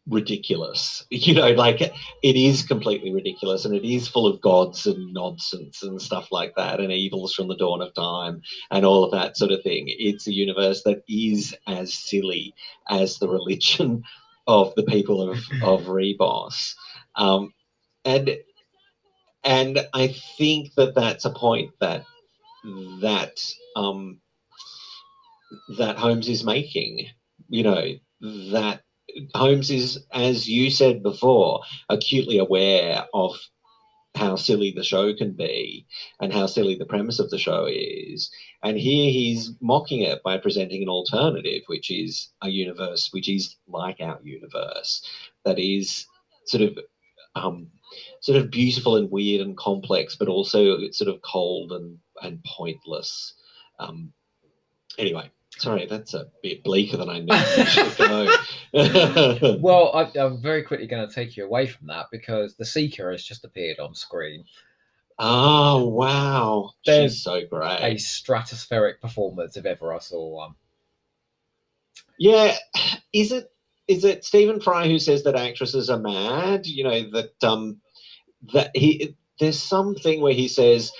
ridiculous. 0.07 1.05
You 1.11 1.35
know, 1.35 1.51
like 1.51 1.81
it 1.81 2.35
is 2.35 2.63
completely 2.63 3.13
ridiculous 3.13 3.65
and 3.65 3.75
it 3.75 3.87
is 3.87 4.07
full 4.07 4.25
of 4.25 4.41
gods 4.41 4.87
and 4.87 5.13
nonsense 5.13 5.83
and 5.83 6.01
stuff 6.01 6.31
like 6.31 6.55
that 6.55 6.79
and 6.79 6.91
evils 6.91 7.33
from 7.33 7.47
the 7.47 7.55
dawn 7.55 7.81
of 7.81 7.93
time 7.93 8.41
and 8.71 8.85
all 8.85 9.03
of 9.03 9.11
that 9.11 9.37
sort 9.37 9.51
of 9.51 9.61
thing. 9.61 9.85
It's 9.87 10.27
a 10.27 10.33
universe 10.33 10.81
that 10.83 11.03
is 11.07 11.55
as 11.67 11.93
silly 11.93 12.55
as 12.89 13.19
the 13.19 13.29
religion 13.29 14.03
of 14.47 14.73
the 14.75 14.83
people 14.83 15.21
of, 15.21 15.37
of 15.63 15.81
Ribos. 15.85 16.73
Um, 17.15 17.53
and 18.03 18.35
and 19.43 19.87
I 19.93 20.15
think 20.37 20.73
that 20.75 20.95
that's 20.95 21.25
a 21.25 21.31
point 21.31 21.71
that 21.79 22.05
that 23.01 23.39
um, 23.75 24.20
that 25.77 25.97
Holmes 25.97 26.27
is 26.27 26.43
making. 26.43 27.07
You 27.49 27.63
know 27.63 27.87
that 28.51 28.81
Holmes 29.35 29.69
is, 29.69 30.05
as 30.13 30.47
you 30.47 30.69
said 30.69 31.03
before, 31.03 31.61
acutely 31.89 32.37
aware 32.37 33.05
of 33.13 33.35
how 34.15 34.35
silly 34.35 34.71
the 34.71 34.83
show 34.83 35.13
can 35.13 35.31
be 35.31 35.85
and 36.19 36.33
how 36.33 36.45
silly 36.45 36.75
the 36.75 36.85
premise 36.85 37.19
of 37.19 37.29
the 37.29 37.37
show 37.37 37.67
is. 37.69 38.29
And 38.63 38.77
here 38.77 39.09
he's 39.09 39.51
mocking 39.61 40.01
it 40.01 40.21
by 40.23 40.37
presenting 40.37 40.83
an 40.83 40.89
alternative, 40.89 41.63
which 41.67 41.89
is 41.89 42.29
a 42.41 42.49
universe 42.49 43.09
which 43.11 43.29
is 43.29 43.55
like 43.67 43.97
our 44.01 44.19
universe, 44.23 45.05
that 45.45 45.59
is 45.59 46.05
sort 46.45 46.63
of 46.63 46.77
um, 47.35 47.67
sort 48.19 48.37
of 48.37 48.51
beautiful 48.51 48.97
and 48.97 49.09
weird 49.09 49.41
and 49.41 49.57
complex, 49.57 50.15
but 50.15 50.27
also 50.27 50.77
sort 50.91 51.09
of 51.09 51.21
cold 51.21 51.71
and 51.71 51.97
and 52.21 52.43
pointless. 52.43 53.33
Um, 53.79 54.11
anyway, 54.97 55.31
sorry, 55.57 55.85
that's 55.85 56.13
a 56.13 56.27
bit 56.43 56.63
bleaker 56.63 56.97
than 56.97 57.09
I 57.09 57.19
knew. 57.19 57.27
well, 59.61 59.91
I, 59.93 60.11
I'm 60.19 60.41
very 60.41 60.63
quickly 60.63 60.87
going 60.87 61.07
to 61.07 61.13
take 61.13 61.37
you 61.37 61.45
away 61.45 61.67
from 61.67 61.87
that 61.87 62.07
because 62.11 62.55
the 62.55 62.65
Seeker 62.65 63.11
has 63.11 63.23
just 63.23 63.45
appeared 63.45 63.79
on 63.79 63.93
screen. 63.95 64.45
oh 65.19 65.87
wow, 65.87 66.71
There's 66.85 67.13
she's 67.13 67.23
so 67.23 67.41
great! 67.49 67.79
A 67.81 67.95
stratospheric 67.95 69.01
performance 69.01 69.57
if 69.57 69.65
ever 69.65 69.93
I 69.93 69.99
saw 69.99 70.27
one. 70.29 70.55
Yeah, 72.17 72.55
is 73.13 73.31
it 73.31 73.51
is 73.87 74.05
it 74.05 74.23
Stephen 74.23 74.61
Fry 74.61 74.87
who 74.87 74.99
says 74.99 75.23
that 75.23 75.35
actresses 75.35 75.89
are 75.89 75.99
mad? 75.99 76.65
You 76.65 76.83
know 76.83 77.09
that 77.11 77.43
um 77.43 77.81
that 78.53 78.71
he 78.75 79.15
there's 79.39 79.61
something 79.61 80.21
where 80.21 80.33
he 80.33 80.47
says 80.47 80.91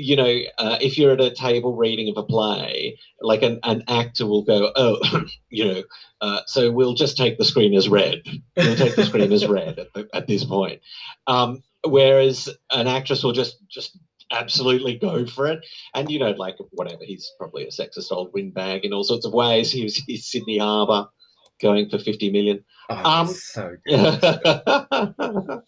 you 0.00 0.16
know, 0.16 0.40
uh, 0.58 0.78
if 0.80 0.96
you're 0.98 1.12
at 1.12 1.20
a 1.20 1.30
table 1.34 1.76
reading 1.76 2.08
of 2.08 2.16
a 2.16 2.26
play, 2.26 2.98
like 3.20 3.42
an, 3.42 3.58
an 3.64 3.82
actor 3.88 4.26
will 4.26 4.42
go, 4.42 4.72
oh, 4.76 4.98
you 5.50 5.64
know, 5.64 5.82
uh, 6.20 6.40
so 6.46 6.70
we'll 6.70 6.94
just 6.94 7.16
take 7.16 7.38
the 7.38 7.44
screen 7.44 7.74
as 7.74 7.88
red. 7.88 8.22
We'll 8.56 8.76
take 8.76 8.96
the 8.96 9.04
screen 9.06 9.32
as 9.32 9.46
red 9.46 9.78
at, 9.78 9.92
the, 9.94 10.08
at 10.12 10.26
this 10.26 10.44
point. 10.44 10.80
Um, 11.26 11.62
whereas 11.84 12.48
an 12.70 12.86
actress 12.86 13.22
will 13.24 13.32
just 13.32 13.56
just 13.68 13.98
absolutely 14.32 14.96
go 14.96 15.26
for 15.26 15.46
it. 15.46 15.64
And, 15.94 16.08
you 16.10 16.18
know, 16.18 16.30
like 16.32 16.56
whatever, 16.70 17.02
he's 17.04 17.32
probably 17.38 17.64
a 17.64 17.70
sexist 17.70 18.12
old 18.12 18.32
windbag 18.32 18.84
in 18.84 18.92
all 18.92 19.02
sorts 19.04 19.26
of 19.26 19.32
ways. 19.32 19.72
He 19.72 19.82
was 19.82 19.96
he's 19.96 20.26
Sydney 20.26 20.58
Harbour 20.58 21.08
going 21.60 21.88
for 21.90 21.98
50 21.98 22.30
million. 22.30 22.64
Oh, 22.88 23.02
Um, 23.04 23.26
so 23.28 23.76
good. 23.86 25.60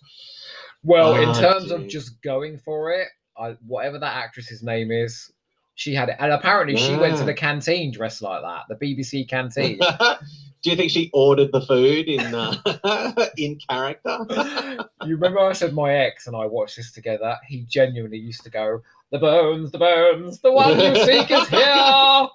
Well, 0.84 1.14
in 1.14 1.28
Ah, 1.28 1.40
terms 1.40 1.70
of 1.70 1.86
just 1.88 2.20
going 2.22 2.58
for 2.58 2.90
it, 2.90 3.08
I, 3.36 3.56
whatever 3.66 3.98
that 3.98 4.16
actress's 4.16 4.62
name 4.62 4.90
is, 4.90 5.32
she 5.74 5.94
had 5.94 6.08
it. 6.10 6.16
And 6.18 6.32
apparently 6.32 6.76
she 6.76 6.96
went 6.96 7.16
to 7.18 7.24
the 7.24 7.34
canteen 7.34 7.90
dressed 7.92 8.22
like 8.22 8.42
that, 8.42 8.64
the 8.68 8.74
BBC 8.94 9.28
canteen. 9.28 9.78
Do 10.62 10.70
you 10.70 10.76
think 10.76 10.92
she 10.92 11.10
ordered 11.12 11.50
the 11.50 11.60
food 11.62 12.06
in 12.06 12.20
uh, 12.34 13.26
in 13.36 13.58
character? 13.68 14.16
you 15.04 15.16
remember 15.16 15.40
I 15.40 15.54
said 15.54 15.74
my 15.74 15.92
ex 15.92 16.28
and 16.28 16.36
I 16.36 16.46
watched 16.46 16.76
this 16.76 16.92
together? 16.92 17.36
He 17.48 17.62
genuinely 17.62 18.18
used 18.18 18.44
to 18.44 18.50
go, 18.50 18.80
The 19.10 19.18
bones, 19.18 19.72
the 19.72 19.78
bones, 19.78 20.38
the 20.40 20.52
one 20.52 20.78
you 20.78 20.94
seek 21.04 21.30
is 21.32 21.48
here. 21.48 22.28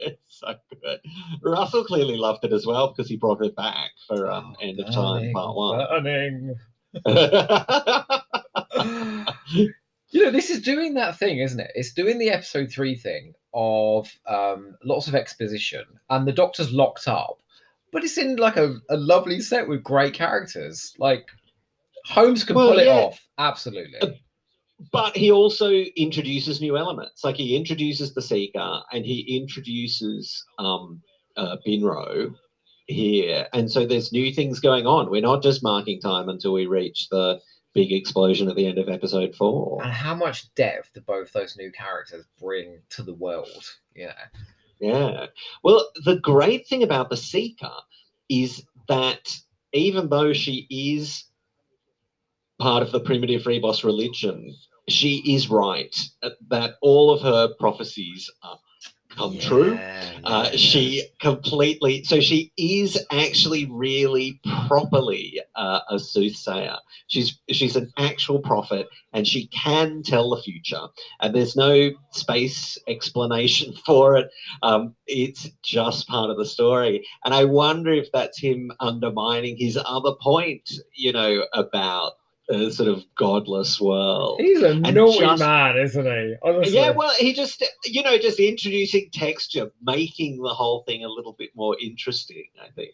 it's 0.00 0.20
so 0.40 0.54
good. 0.82 0.98
Russell 1.42 1.84
clearly 1.84 2.16
loved 2.16 2.44
it 2.44 2.52
as 2.52 2.66
well 2.66 2.88
because 2.88 3.08
he 3.08 3.16
brought 3.16 3.44
it 3.44 3.54
back 3.54 3.90
for 4.08 4.28
um, 4.28 4.56
Oh, 4.58 4.66
End 4.66 4.80
of 4.80 4.92
Time 4.92 5.32
Part 5.32 5.54
One. 5.56 5.86
burning. 6.02 6.56
You 10.10 10.24
know, 10.24 10.30
this 10.30 10.50
is 10.50 10.62
doing 10.62 10.94
that 10.94 11.18
thing, 11.18 11.38
isn't 11.38 11.60
it? 11.60 11.70
It's 11.74 11.92
doing 11.92 12.18
the 12.18 12.30
episode 12.30 12.70
three 12.70 12.96
thing 12.96 13.34
of 13.54 14.10
um, 14.26 14.76
lots 14.84 15.08
of 15.08 15.14
exposition, 15.14 15.84
and 16.10 16.26
the 16.26 16.32
Doctor's 16.32 16.72
locked 16.72 17.08
up, 17.08 17.38
but 17.92 18.04
it's 18.04 18.18
in 18.18 18.36
like 18.36 18.56
a, 18.56 18.76
a 18.90 18.96
lovely 18.96 19.40
set 19.40 19.68
with 19.68 19.82
great 19.82 20.14
characters. 20.14 20.94
Like 20.98 21.26
Holmes 22.06 22.44
can 22.44 22.56
Well, 22.56 22.70
pull 22.70 22.78
it 22.78 22.88
off, 22.88 23.20
absolutely. 23.38 23.98
Uh, 24.00 24.08
but 24.92 25.16
he 25.16 25.30
also 25.30 25.70
introduces 25.70 26.60
new 26.60 26.76
elements. 26.76 27.24
Like 27.24 27.36
he 27.36 27.56
introduces 27.56 28.14
the 28.14 28.22
Seeker 28.22 28.80
and 28.92 29.04
he 29.04 29.36
introduces 29.36 30.44
um, 30.58 31.02
uh, 31.36 31.56
Binro 31.66 32.32
here. 32.86 33.48
And 33.52 33.70
so 33.70 33.84
there's 33.84 34.12
new 34.12 34.32
things 34.32 34.60
going 34.60 34.86
on. 34.86 35.10
We're 35.10 35.20
not 35.20 35.42
just 35.42 35.62
marking 35.64 36.00
time 36.00 36.28
until 36.28 36.52
we 36.52 36.66
reach 36.66 37.08
the 37.10 37.40
big 37.78 37.92
explosion 37.92 38.48
at 38.48 38.56
the 38.56 38.66
end 38.66 38.76
of 38.76 38.88
episode 38.88 39.36
four. 39.36 39.80
and 39.84 39.92
how 39.92 40.12
much 40.12 40.52
depth 40.56 40.92
do 40.94 41.00
both 41.00 41.32
those 41.32 41.56
new 41.56 41.70
characters 41.70 42.24
bring 42.40 42.80
to 42.90 43.04
the 43.04 43.14
world? 43.14 43.64
Yeah. 43.94 44.14
Yeah. 44.80 45.26
Well, 45.62 45.88
the 46.04 46.16
great 46.16 46.66
thing 46.66 46.82
about 46.82 47.08
the 47.08 47.16
Seeker 47.16 47.70
is 48.28 48.64
that 48.88 49.30
even 49.72 50.08
though 50.08 50.32
she 50.32 50.66
is 50.70 51.24
part 52.58 52.82
of 52.82 52.90
the 52.90 52.98
primitive 52.98 53.42
Ribos 53.42 53.84
religion, 53.84 54.56
she 54.88 55.22
is 55.32 55.48
right 55.48 55.94
uh, 56.24 56.30
that 56.48 56.74
all 56.82 57.12
of 57.12 57.22
her 57.22 57.54
prophecies 57.60 58.28
uh, 58.42 58.56
come 59.18 59.38
true. 59.38 59.74
Yeah, 59.74 60.04
Uh, 60.24 60.48
yeah, 60.50 60.56
she 60.56 61.08
completely, 61.20 62.02
so 62.04 62.20
she 62.20 62.52
is 62.56 62.98
actually 63.10 63.66
really 63.66 64.40
properly 64.66 65.40
uh, 65.56 65.80
a 65.90 65.98
soothsayer. 65.98 66.76
She's 67.08 67.38
she's 67.50 67.76
an 67.76 67.92
actual 67.98 68.38
prophet, 68.38 68.88
and 69.12 69.26
she 69.26 69.46
can 69.48 70.02
tell 70.02 70.30
the 70.30 70.42
future. 70.42 70.86
And 71.20 71.34
there's 71.34 71.56
no 71.56 71.90
space 72.12 72.78
explanation 72.86 73.74
for 73.86 74.16
it. 74.16 74.30
Um, 74.62 74.94
it's 75.06 75.50
just 75.62 76.08
part 76.08 76.30
of 76.30 76.36
the 76.36 76.46
story. 76.46 77.06
And 77.24 77.34
I 77.34 77.44
wonder 77.44 77.92
if 77.92 78.10
that's 78.12 78.38
him 78.40 78.70
undermining 78.80 79.56
his 79.56 79.78
other 79.84 80.12
point, 80.20 80.70
you 80.94 81.12
know, 81.12 81.44
about 81.52 82.12
a 82.50 82.70
sort 82.70 82.88
of 82.88 83.04
godless 83.16 83.80
world. 83.80 84.40
He's 84.40 84.62
a 84.62 84.74
naughty 84.74 85.18
just- 85.20 85.40
man, 85.42 85.76
isn't 85.78 86.04
he? 86.06 86.34
Honestly. 86.42 86.74
Yeah, 86.74 86.90
well, 86.90 87.14
he 87.18 87.32
just, 87.34 87.62
you 87.84 88.02
know, 88.02 88.16
just 88.18 88.40
introducing 88.40 89.10
texture, 89.12 89.70
making 89.82 90.40
the 90.42 90.48
whole 90.54 90.82
thing 90.84 91.04
a 91.04 91.08
little 91.08 91.34
bit 91.38 91.50
more 91.54 91.76
interesting, 91.80 92.44
I 92.62 92.68
think. 92.70 92.92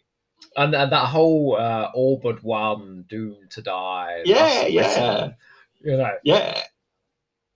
and, 0.57 0.75
and 0.75 0.91
that 0.91 1.05
whole 1.07 1.55
uh, 1.59 1.89
all 1.93 2.19
but 2.21 2.43
one 2.43 3.05
doomed 3.09 3.49
to 3.51 3.61
die. 3.61 4.21
Yeah, 4.25 4.65
yeah. 4.67 4.81
lesson, 4.81 5.35
You 5.81 5.97
know, 5.97 6.11
Yeah, 6.23 6.61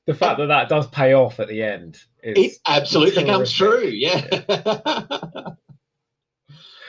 the 0.05 0.13
fact 0.13 0.39
that 0.39 0.47
that 0.47 0.69
does 0.69 0.87
pay 0.87 1.13
off 1.13 1.39
at 1.39 1.47
the 1.49 1.61
end 1.63 1.97
is. 2.23 2.53
it 2.53 2.57
absolutely 2.67 3.25
comes 3.25 3.51
true. 3.51 3.81
terrific. 3.81 4.45
Yeah. 4.47 5.49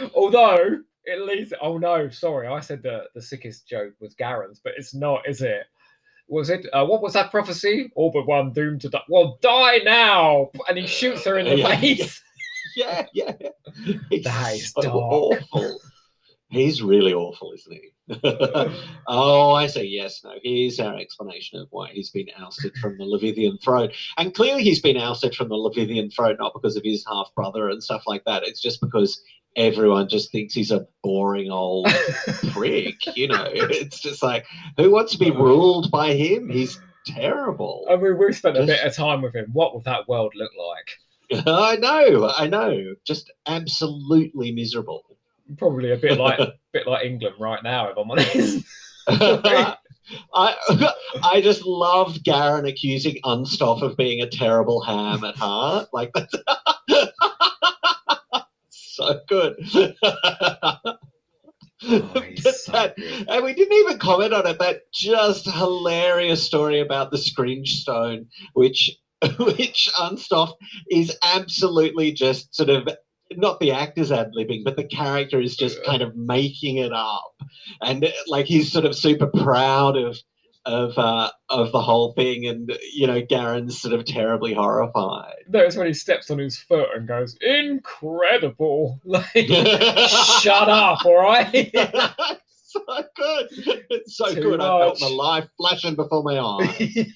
Although 0.14 0.78
it 1.04 1.22
leads. 1.26 1.52
Oh 1.60 1.78
no, 1.78 2.08
sorry, 2.10 2.46
I 2.46 2.60
said 2.60 2.82
the 2.82 3.04
the 3.14 3.22
sickest 3.22 3.66
joke 3.66 3.94
was 4.00 4.14
Garron's, 4.14 4.60
but 4.62 4.74
it's 4.76 4.94
not, 4.94 5.22
is 5.28 5.42
it? 5.42 5.62
Was 6.28 6.48
it? 6.50 6.66
Uh, 6.72 6.84
what 6.86 7.02
was 7.02 7.14
that 7.14 7.30
prophecy? 7.30 7.90
All 7.96 8.10
but 8.12 8.26
one 8.26 8.52
doomed 8.52 8.82
to 8.82 8.88
die. 8.88 9.02
Well, 9.08 9.38
die 9.42 9.78
now! 9.84 10.50
And 10.68 10.78
he 10.78 10.86
shoots 10.86 11.24
her 11.24 11.38
in 11.38 11.46
the 11.46 11.56
Yeah. 11.58 11.80
face. 11.80 12.22
yeah, 12.76 13.06
yeah. 13.12 13.32
It's 14.10 14.24
That 14.26 14.54
is 14.54 14.72
so 14.80 14.92
awful. 14.92 15.80
He's 16.50 16.82
really 16.82 17.14
awful, 17.14 17.52
isn't 17.52 17.72
he? 17.72 18.18
oh, 19.06 19.52
I 19.52 19.68
say 19.68 19.84
Yes, 19.84 20.22
no. 20.24 20.32
Here's 20.42 20.80
our 20.80 20.96
explanation 20.96 21.60
of 21.60 21.68
why 21.70 21.90
he's 21.92 22.10
been 22.10 22.26
ousted 22.38 22.76
from 22.78 22.98
the 22.98 23.04
Levithian 23.04 23.62
throne. 23.62 23.90
And 24.18 24.34
clearly, 24.34 24.64
he's 24.64 24.80
been 24.80 24.96
ousted 24.96 25.34
from 25.36 25.48
the 25.48 25.54
Levithian 25.56 26.12
throne 26.12 26.36
not 26.40 26.52
because 26.52 26.74
of 26.76 26.82
his 26.82 27.04
half 27.08 27.32
brother 27.36 27.68
and 27.68 27.82
stuff 27.82 28.02
like 28.06 28.24
that. 28.24 28.42
It's 28.42 28.60
just 28.60 28.80
because 28.80 29.20
everyone 29.56 30.08
just 30.08 30.30
thinks 30.32 30.54
he's 30.54 30.70
a 30.70 30.86
boring 31.02 31.50
old 31.50 31.88
prick. 32.52 32.96
You 33.16 33.28
know, 33.28 33.46
it's 33.52 34.00
just 34.00 34.22
like, 34.22 34.46
who 34.76 34.90
wants 34.90 35.12
to 35.12 35.18
be 35.18 35.30
ruled 35.30 35.90
by 35.90 36.14
him? 36.14 36.48
He's 36.48 36.80
terrible. 37.06 37.86
I 37.90 37.96
mean, 37.96 38.18
we 38.18 38.32
spent 38.32 38.56
a 38.56 38.66
bit 38.66 38.84
of 38.84 38.94
time 38.94 39.22
with 39.22 39.34
him. 39.34 39.50
What 39.52 39.74
would 39.74 39.84
that 39.84 40.08
world 40.08 40.32
look 40.34 40.52
like? 40.56 41.44
I 41.46 41.76
know, 41.76 42.32
I 42.36 42.46
know. 42.48 42.94
Just 43.04 43.30
absolutely 43.46 44.52
miserable. 44.52 45.04
Probably 45.58 45.92
a 45.92 45.96
bit 45.96 46.18
like 46.18 46.38
bit 46.72 46.86
like 46.86 47.04
England 47.04 47.36
right 47.38 47.62
now, 47.62 47.88
if 47.88 47.96
I'm 47.96 48.10
honest. 48.10 48.64
I 50.34 50.56
I 51.22 51.40
just 51.40 51.64
love 51.64 52.16
Garron 52.24 52.68
accusing 52.68 53.16
Unstoffe 53.24 53.82
of 53.82 53.96
being 53.96 54.22
a 54.22 54.28
terrible 54.28 54.80
ham 54.80 55.24
at 55.24 55.36
heart. 55.36 55.88
Like 55.92 56.10
that's 56.14 56.34
so 59.00 59.20
good. 59.28 59.54
Oh, 61.82 62.14
so 62.36 62.92
and 63.28 63.44
we 63.44 63.54
didn't 63.54 63.78
even 63.78 63.98
comment 63.98 64.34
on 64.34 64.46
it. 64.46 64.58
That 64.58 64.82
just 64.92 65.50
hilarious 65.50 66.42
story 66.42 66.80
about 66.80 67.10
the 67.10 67.18
Scringe 67.18 67.68
Stone, 67.68 68.26
which 68.54 68.98
which 69.38 69.90
Unstoffe 69.98 70.54
is 70.90 71.16
absolutely 71.22 72.12
just 72.12 72.54
sort 72.54 72.70
of 72.70 72.88
not 73.32 73.60
the 73.60 73.70
actor's 73.70 74.10
ad 74.10 74.32
libbing, 74.36 74.64
but 74.64 74.76
the 74.76 74.84
character 74.84 75.40
is 75.40 75.56
just 75.56 75.82
kind 75.84 76.02
of 76.02 76.16
making 76.16 76.78
it 76.78 76.92
up, 76.92 77.32
and 77.80 78.12
like 78.26 78.46
he's 78.46 78.72
sort 78.72 78.84
of 78.84 78.94
super 78.94 79.28
proud 79.28 79.96
of 79.96 80.18
of 80.66 80.96
uh, 80.98 81.30
of 81.48 81.72
the 81.72 81.80
whole 81.80 82.12
thing, 82.12 82.46
and 82.46 82.76
you 82.92 83.06
know 83.06 83.22
Garron's 83.22 83.80
sort 83.80 83.94
of 83.94 84.04
terribly 84.04 84.52
horrified. 84.54 85.34
Notice 85.48 85.76
when 85.76 85.86
he 85.86 85.94
steps 85.94 86.30
on 86.30 86.38
his 86.38 86.58
foot 86.58 86.88
and 86.94 87.08
goes, 87.08 87.36
"Incredible!" 87.40 89.00
Like, 89.04 89.26
shut 90.40 90.68
up, 90.68 91.04
all 91.04 91.20
right? 91.20 91.70
so 92.64 92.80
good. 93.16 93.48
It's 93.90 94.16
so 94.16 94.34
Too 94.34 94.42
good. 94.42 94.60
I 94.60 94.80
felt 94.80 95.00
my 95.00 95.08
life 95.08 95.48
flashing 95.56 95.96
before 95.96 96.22
my 96.22 96.38
eyes. 96.40 97.06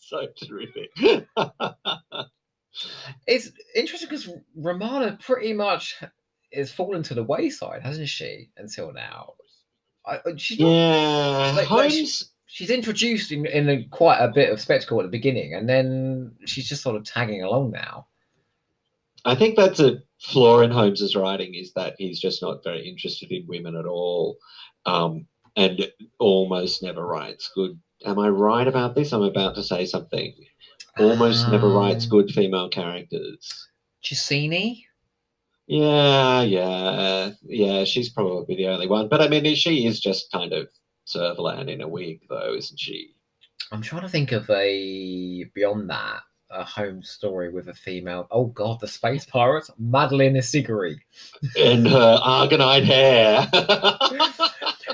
So 0.00 0.26
terrific. 0.42 0.90
It's 3.26 3.50
interesting 3.74 4.08
because 4.08 4.28
Romana 4.54 5.18
pretty 5.20 5.52
much 5.52 5.96
has 6.54 6.70
fallen 6.70 7.02
to 7.04 7.14
the 7.14 7.24
wayside, 7.24 7.82
hasn't 7.82 8.08
she? 8.08 8.50
Until 8.56 8.92
now, 8.92 9.34
I, 10.08 10.20
she's 10.36 10.58
not, 10.60 10.68
yeah. 10.68 11.52
Like- 11.56 11.70
like 11.70 11.90
she- 11.90 11.98
Holmes. 11.98 12.30
she's 12.46 12.70
introduced 12.70 13.30
in, 13.32 13.46
in 13.46 13.68
a, 13.68 13.84
quite 13.84 14.18
a 14.18 14.28
bit 14.28 14.50
of 14.50 14.60
spectacle 14.60 14.98
at 15.00 15.04
the 15.04 15.10
beginning, 15.10 15.54
and 15.54 15.68
then 15.68 16.32
she's 16.46 16.68
just 16.68 16.82
sort 16.82 16.96
of 16.96 17.04
tagging 17.04 17.42
along 17.42 17.70
now. 17.72 18.06
I 19.24 19.34
think 19.34 19.56
that's 19.56 19.80
a 19.80 19.98
flaw 20.20 20.60
in 20.60 20.70
Holmes's 20.70 21.14
writing 21.14 21.54
is 21.54 21.72
that 21.74 21.94
he's 21.98 22.20
just 22.20 22.40
not 22.42 22.64
very 22.64 22.88
interested 22.88 23.30
in 23.30 23.46
women 23.46 23.76
at 23.76 23.84
all, 23.86 24.38
um, 24.86 25.26
and 25.56 25.86
almost 26.18 26.82
never 26.82 27.04
writes 27.06 27.50
good. 27.54 27.78
Am 28.06 28.18
I 28.18 28.28
right 28.28 28.66
about 28.66 28.94
this? 28.94 29.12
I'm 29.12 29.22
about 29.22 29.54
to 29.56 29.62
say 29.62 29.84
something. 29.84 30.32
Almost 30.98 31.48
never 31.50 31.68
writes 31.68 32.04
Um, 32.04 32.10
good 32.10 32.30
female 32.30 32.68
characters. 32.68 33.68
Chessene? 34.02 34.84
Yeah, 35.68 36.40
yeah, 36.42 37.30
yeah. 37.44 37.84
She's 37.84 38.08
probably 38.08 38.56
the 38.56 38.68
only 38.68 38.86
one. 38.86 39.08
But 39.08 39.20
I 39.20 39.28
mean, 39.28 39.54
she 39.54 39.86
is 39.86 40.00
just 40.00 40.32
kind 40.32 40.52
of 40.52 40.68
Servalan 41.06 41.70
in 41.70 41.82
a 41.82 41.88
wig, 41.88 42.22
though, 42.28 42.54
isn't 42.54 42.80
she? 42.80 43.14
I'm 43.70 43.82
trying 43.82 44.02
to 44.02 44.08
think 44.08 44.32
of 44.32 44.48
a 44.50 45.44
beyond 45.54 45.90
that 45.90 46.20
a 46.50 46.64
home 46.64 47.02
story 47.02 47.50
with 47.50 47.68
a 47.68 47.74
female. 47.74 48.26
Oh 48.30 48.46
God, 48.46 48.80
the 48.80 48.88
space 48.88 49.26
pirates, 49.26 49.70
Madeleine 49.78 50.34
Issigri. 50.34 50.96
In 51.56 51.84
her 51.84 52.18
argonite 52.24 52.84
hair. 52.84 53.46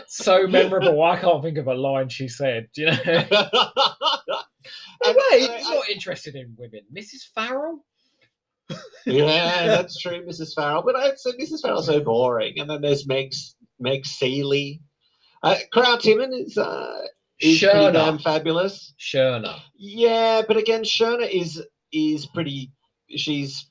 So 0.06 0.46
memorable. 0.46 1.02
I 1.02 1.16
can't 1.18 1.42
think 1.42 1.58
of 1.58 1.66
a 1.66 1.74
line 1.74 2.08
she 2.08 2.28
said. 2.28 2.68
You 2.76 2.86
know? 2.86 2.96
Wait, 3.04 3.26
I- 5.50 5.60
not 5.74 5.88
interested 5.90 6.36
in 6.36 6.54
women. 6.56 6.82
Mrs. 6.94 7.28
Farrell. 7.34 7.84
Yeah, 9.06 9.66
that's 9.66 9.98
true, 10.00 10.24
Mrs. 10.24 10.54
Farrell. 10.54 10.82
But 10.82 10.96
I'd 10.96 11.18
say 11.18 11.32
Mrs. 11.32 11.60
Farrell's 11.60 11.86
so 11.86 12.00
boring. 12.00 12.58
And 12.58 12.68
then 12.70 12.80
there's 12.80 13.06
Meg 13.06 13.32
Meg 13.78 14.06
Seeley. 14.06 14.80
Uh, 15.42 15.56
Crow 15.72 15.98
Timon 15.98 16.32
is 16.32 16.56
uh, 16.56 17.00
is 17.40 17.60
pretty 17.60 17.92
damn 17.92 18.18
fabulous. 18.18 18.94
Shirna. 18.98 19.60
Yeah, 19.76 20.42
but 20.48 20.56
again, 20.56 20.84
Shirna 20.84 21.28
is 21.30 21.62
is 21.92 22.26
pretty. 22.26 22.72
She's 23.10 23.68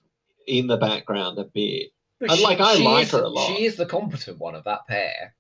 in 0.48 0.68
the 0.68 0.78
background 0.78 1.40
a 1.40 1.46
bit. 1.46 1.90
But 2.20 2.32
And, 2.32 2.42
like, 2.42 2.60
I 2.60 2.76
like 2.76 3.06
is- 3.06 3.12
her 3.12 3.24
a 3.24 3.28
lot. 3.28 3.48
She 3.48 3.66
is 3.66 3.76
the 3.76 3.86
competent 3.88 4.38
one 4.38 4.54
of 4.56 4.64
that 4.66 4.86
pair. 4.88 5.36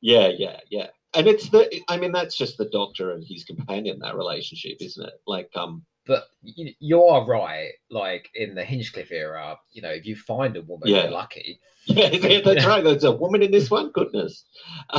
Yeah, 0.00 0.28
yeah, 0.36 0.58
yeah. 0.70 0.88
And 1.14 1.26
it's 1.26 1.48
the. 1.48 1.80
I 1.88 1.96
mean, 1.96 2.12
that's 2.12 2.36
just 2.36 2.58
the 2.58 2.68
Doctor 2.70 3.12
and 3.12 3.24
his 3.24 3.44
companion. 3.44 4.00
That 4.00 4.16
relationship, 4.16 4.78
isn't 4.80 5.06
it? 5.06 5.14
Like, 5.26 5.50
um, 5.54 5.84
But 6.08 6.24
you, 6.42 6.72
you 6.80 7.04
are 7.04 7.24
right. 7.26 7.72
Like 7.90 8.30
in 8.34 8.54
the 8.54 8.64
Hinchcliffe 8.64 9.12
era, 9.12 9.56
you 9.70 9.82
know, 9.82 9.90
if 9.90 10.06
you 10.06 10.16
find 10.16 10.56
a 10.56 10.62
woman, 10.62 10.88
Yeah. 10.88 11.02
you're 11.04 11.12
lucky. 11.12 11.60
yeah, 11.84 12.40
that's 12.44 12.66
right. 12.66 12.82
There's 12.82 13.04
a 13.04 13.12
woman 13.12 13.42
in 13.42 13.52
this 13.52 13.70
one. 13.70 13.92
Goodness. 13.92 14.44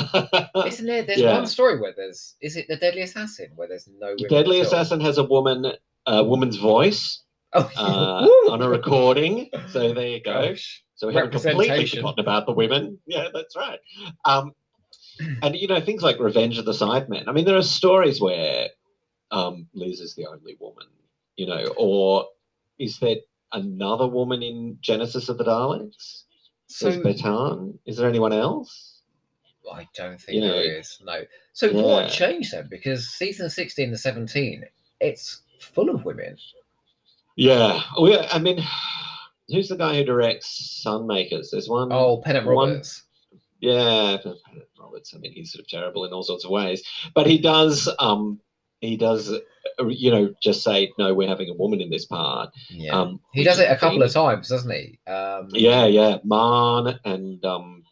Isn't 0.65 0.85
there? 0.85 1.03
There's 1.03 1.19
Yeah. 1.19 1.33
one 1.33 1.47
story 1.47 1.79
where 1.79 1.93
there's. 1.97 2.35
Is 2.41 2.55
it 2.55 2.67
the 2.69 2.77
Deadly 2.77 3.01
Assassin 3.01 3.51
where 3.55 3.67
there's 3.67 3.87
no 3.99 4.07
women? 4.09 4.29
Deadly? 4.29 4.61
Assassin 4.61 5.01
has 5.01 5.17
a 5.17 5.23
woman, 5.23 5.73
a 6.05 6.23
woman's 6.23 6.55
voice 6.57 7.23
Oh, 7.53 7.69
uh, 7.77 8.51
on 8.51 8.61
a 8.61 8.69
recording. 8.69 9.49
So 9.71 9.93
there 9.93 10.07
you 10.07 10.21
go. 10.21 10.49
Gosh. 10.49 10.83
So 10.95 11.07
we 11.07 11.15
haven't 11.15 11.31
completely 11.31 11.87
forgotten 11.87 12.19
about 12.19 12.45
the 12.45 12.51
women. 12.51 12.99
Yeah, 13.07 13.29
that's 13.33 13.55
right. 13.55 13.79
Um, 14.25 14.53
and 15.41 15.55
you 15.55 15.67
know 15.67 15.81
things 15.81 16.03
like 16.03 16.19
Revenge 16.19 16.57
of 16.57 16.65
the 16.65 16.73
Cybermen. 16.73 17.23
I 17.27 17.31
mean, 17.31 17.45
there 17.45 17.57
are 17.57 17.63
stories 17.63 18.21
where 18.21 18.67
um, 19.31 19.67
Liz 19.73 19.99
is 19.99 20.15
the 20.15 20.27
only 20.27 20.57
woman. 20.59 20.85
You 21.39 21.45
know, 21.45 21.63
or 21.77 22.27
is 22.79 22.99
there 22.99 23.15
another 23.53 24.05
woman 24.07 24.43
in 24.43 24.77
Genesis 24.81 25.29
of 25.29 25.37
the 25.37 25.45
Daleks? 25.45 26.23
So 26.67 26.89
Is 26.89 26.97
Bettan? 26.97 27.77
Is 27.85 27.95
there 27.95 28.09
anyone 28.09 28.33
else? 28.33 29.03
I 29.73 29.87
don't 29.95 30.19
think 30.19 30.41
Yeah. 30.43 30.49
there 30.49 30.79
is. 30.79 30.99
No. 31.05 31.21
So 31.53 31.67
Yeah. 31.67 31.81
what 31.81 32.11
changed 32.11 32.51
then? 32.51 32.67
Because 32.69 33.07
season 33.07 33.49
sixteen 33.49 33.89
to 33.91 33.97
seventeen, 33.97 34.65
it's 34.99 35.43
full 35.61 35.89
of 35.89 36.03
women. 36.03 36.37
Yeah. 37.37 37.83
Oh, 37.95 38.05
yeah. 38.05 38.27
I 38.33 38.39
mean, 38.39 38.61
who's 39.47 39.69
the 39.69 39.77
guy 39.77 39.95
who 39.95 40.03
directs 40.03 40.83
Sunmakers? 40.85 41.51
There's 41.51 41.69
one. 41.69 41.87
Oh, 41.93 42.17
Pennant 42.17 42.47
One- 42.47 42.71
Roberts. 42.71 43.03
Yeah, 43.61 44.17
Roberts. 44.77 45.13
I 45.15 45.19
mean, 45.19 45.31
he's 45.31 45.53
sort 45.53 45.61
of 45.61 45.69
terrible 45.69 46.03
in 46.03 46.11
all 46.11 46.23
sorts 46.23 46.43
of 46.43 46.51
ways, 46.51 46.83
but 47.13 47.27
he 47.27 47.37
does. 47.37 47.87
Um, 47.99 48.41
he 48.81 48.97
does. 48.97 49.33
You 49.79 50.11
know, 50.11 50.33
just 50.41 50.63
say 50.63 50.91
no. 50.97 51.13
We're 51.13 51.27
having 51.27 51.49
a 51.49 51.53
woman 51.53 51.81
in 51.81 51.89
this 51.89 52.05
part. 52.05 52.49
Yeah. 52.69 52.91
Um, 52.91 53.19
he 53.33 53.43
does 53.43 53.59
it 53.59 53.71
a 53.71 53.77
couple 53.77 54.03
of 54.03 54.11
times, 54.11 54.49
doesn't 54.49 54.71
he? 54.71 54.99
Um, 55.07 55.49
Yeah, 55.51 55.85
yeah. 55.85 56.17
man 56.23 56.99
and 57.05 57.43
um, 57.45 57.83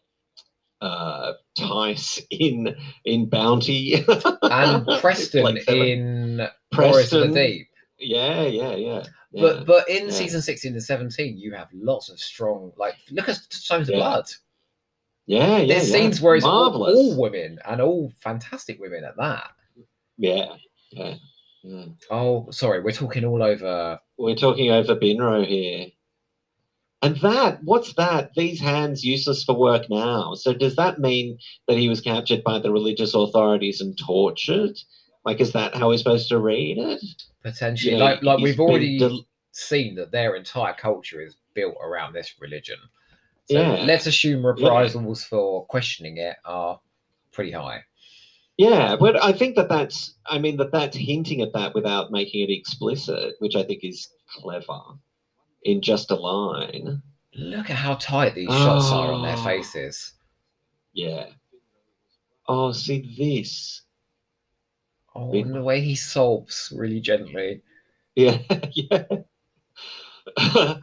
uh, 0.80 1.32
Tice 1.56 2.20
in 2.30 2.74
in 3.04 3.28
Bounty 3.28 4.04
And 4.42 4.86
Preston 5.00 5.44
Like 5.44 5.68
in 5.68 6.46
Preston. 6.72 7.32
the 7.32 7.40
Deep. 7.40 7.68
Yeah, 7.98 8.42
yeah, 8.42 8.74
yeah. 8.76 9.04
yeah. 9.32 9.42
But 9.42 9.66
but 9.66 9.88
in 9.88 10.06
yeah. 10.06 10.12
season 10.12 10.42
sixteen 10.42 10.72
and 10.72 10.82
seventeen, 10.82 11.36
you 11.36 11.52
have 11.54 11.68
lots 11.72 12.08
of 12.08 12.18
strong 12.20 12.72
like 12.76 12.94
look 13.10 13.28
at 13.28 13.36
Stones 13.52 13.88
of 13.88 13.96
Blood. 13.96 14.26
Yeah, 15.26 15.58
yeah. 15.58 15.66
There's 15.66 15.90
yeah. 15.90 15.96
scenes 15.96 16.20
where 16.20 16.36
it's 16.36 16.44
all, 16.44 16.82
all 16.82 17.20
women 17.20 17.58
and 17.66 17.80
all 17.80 18.12
fantastic 18.20 18.80
women 18.80 19.04
at 19.04 19.16
that. 19.18 19.50
Yeah, 20.16 20.56
yeah, 20.90 21.14
yeah. 21.62 21.84
Oh, 22.10 22.50
sorry, 22.50 22.80
we're 22.80 22.92
talking 22.92 23.24
all 23.24 23.42
over. 23.42 23.98
We're 24.16 24.34
talking 24.36 24.70
over 24.70 24.94
Binro 24.96 25.46
here. 25.46 25.86
And 27.00 27.16
that, 27.18 27.62
what's 27.62 27.94
that? 27.94 28.34
These 28.34 28.60
hands 28.60 29.04
useless 29.04 29.44
for 29.44 29.54
work 29.54 29.88
now. 29.88 30.34
So 30.34 30.52
does 30.52 30.74
that 30.76 30.98
mean 30.98 31.38
that 31.68 31.78
he 31.78 31.88
was 31.88 32.00
captured 32.00 32.42
by 32.42 32.58
the 32.58 32.72
religious 32.72 33.14
authorities 33.14 33.80
and 33.80 33.96
tortured? 33.96 34.76
Like, 35.24 35.40
is 35.40 35.52
that 35.52 35.76
how 35.76 35.88
we're 35.88 35.98
supposed 35.98 36.28
to 36.30 36.38
read 36.38 36.78
it? 36.78 37.00
Potentially, 37.42 37.92
know, 37.96 38.04
like 38.04 38.22
like 38.22 38.40
we've 38.40 38.58
already 38.58 38.98
del- 38.98 39.26
seen 39.52 39.94
that 39.94 40.10
their 40.10 40.34
entire 40.34 40.74
culture 40.74 41.20
is 41.20 41.36
built 41.54 41.76
around 41.80 42.14
this 42.14 42.34
religion. 42.40 42.78
So 43.50 43.60
Yeah. 43.60 43.84
let's 43.84 44.06
assume 44.06 44.44
reprisals 44.44 45.24
for 45.24 45.66
questioning 45.66 46.16
it 46.16 46.36
are 46.44 46.80
pretty 47.30 47.52
high. 47.52 47.84
Yeah, 48.58 48.96
but 48.96 49.22
I 49.22 49.32
think 49.32 49.54
that 49.56 49.68
that's, 49.68 50.14
I 50.26 50.38
mean, 50.38 50.56
that 50.56 50.72
that's 50.72 50.96
hinting 50.96 51.40
at 51.42 51.52
that 51.54 51.74
without 51.74 52.10
making 52.10 52.42
it 52.42 52.52
explicit, 52.52 53.34
which 53.38 53.54
I 53.54 53.62
think 53.62 53.84
is 53.84 54.08
clever 54.36 54.80
in 55.62 55.80
just 55.80 56.10
a 56.10 56.16
line. 56.16 57.00
Look 57.36 57.70
at 57.70 57.76
how 57.76 57.94
tight 57.94 58.34
these 58.34 58.48
shots 58.50 58.90
are 58.90 59.12
on 59.12 59.22
their 59.22 59.36
Oh. 59.36 59.44
faces. 59.44 60.14
Yeah. 60.92 61.26
Oh, 62.48 62.72
see 62.72 63.14
this. 63.16 63.82
Oh, 65.14 65.32
and 65.34 65.54
the 65.54 65.62
way 65.62 65.80
he 65.80 65.94
sobs 65.94 66.72
really 66.76 67.00
gently. 67.00 67.62
Yeah, 68.16 68.38
yeah. 68.72 69.04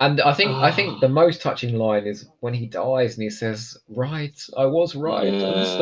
And 0.00 0.20
I 0.20 0.34
think 0.34 0.50
I 0.50 0.70
Ah. 0.70 0.72
think 0.74 1.00
the 1.00 1.08
most 1.08 1.40
touching 1.40 1.76
line 1.78 2.06
is 2.06 2.28
when 2.40 2.52
he 2.52 2.66
dies 2.66 3.14
and 3.14 3.22
he 3.22 3.30
says, 3.30 3.78
"Right, 3.88 4.36
I 4.56 4.66
was 4.66 4.96
right 4.96 5.28
and 5.28 5.40
Yeah. 5.40 5.78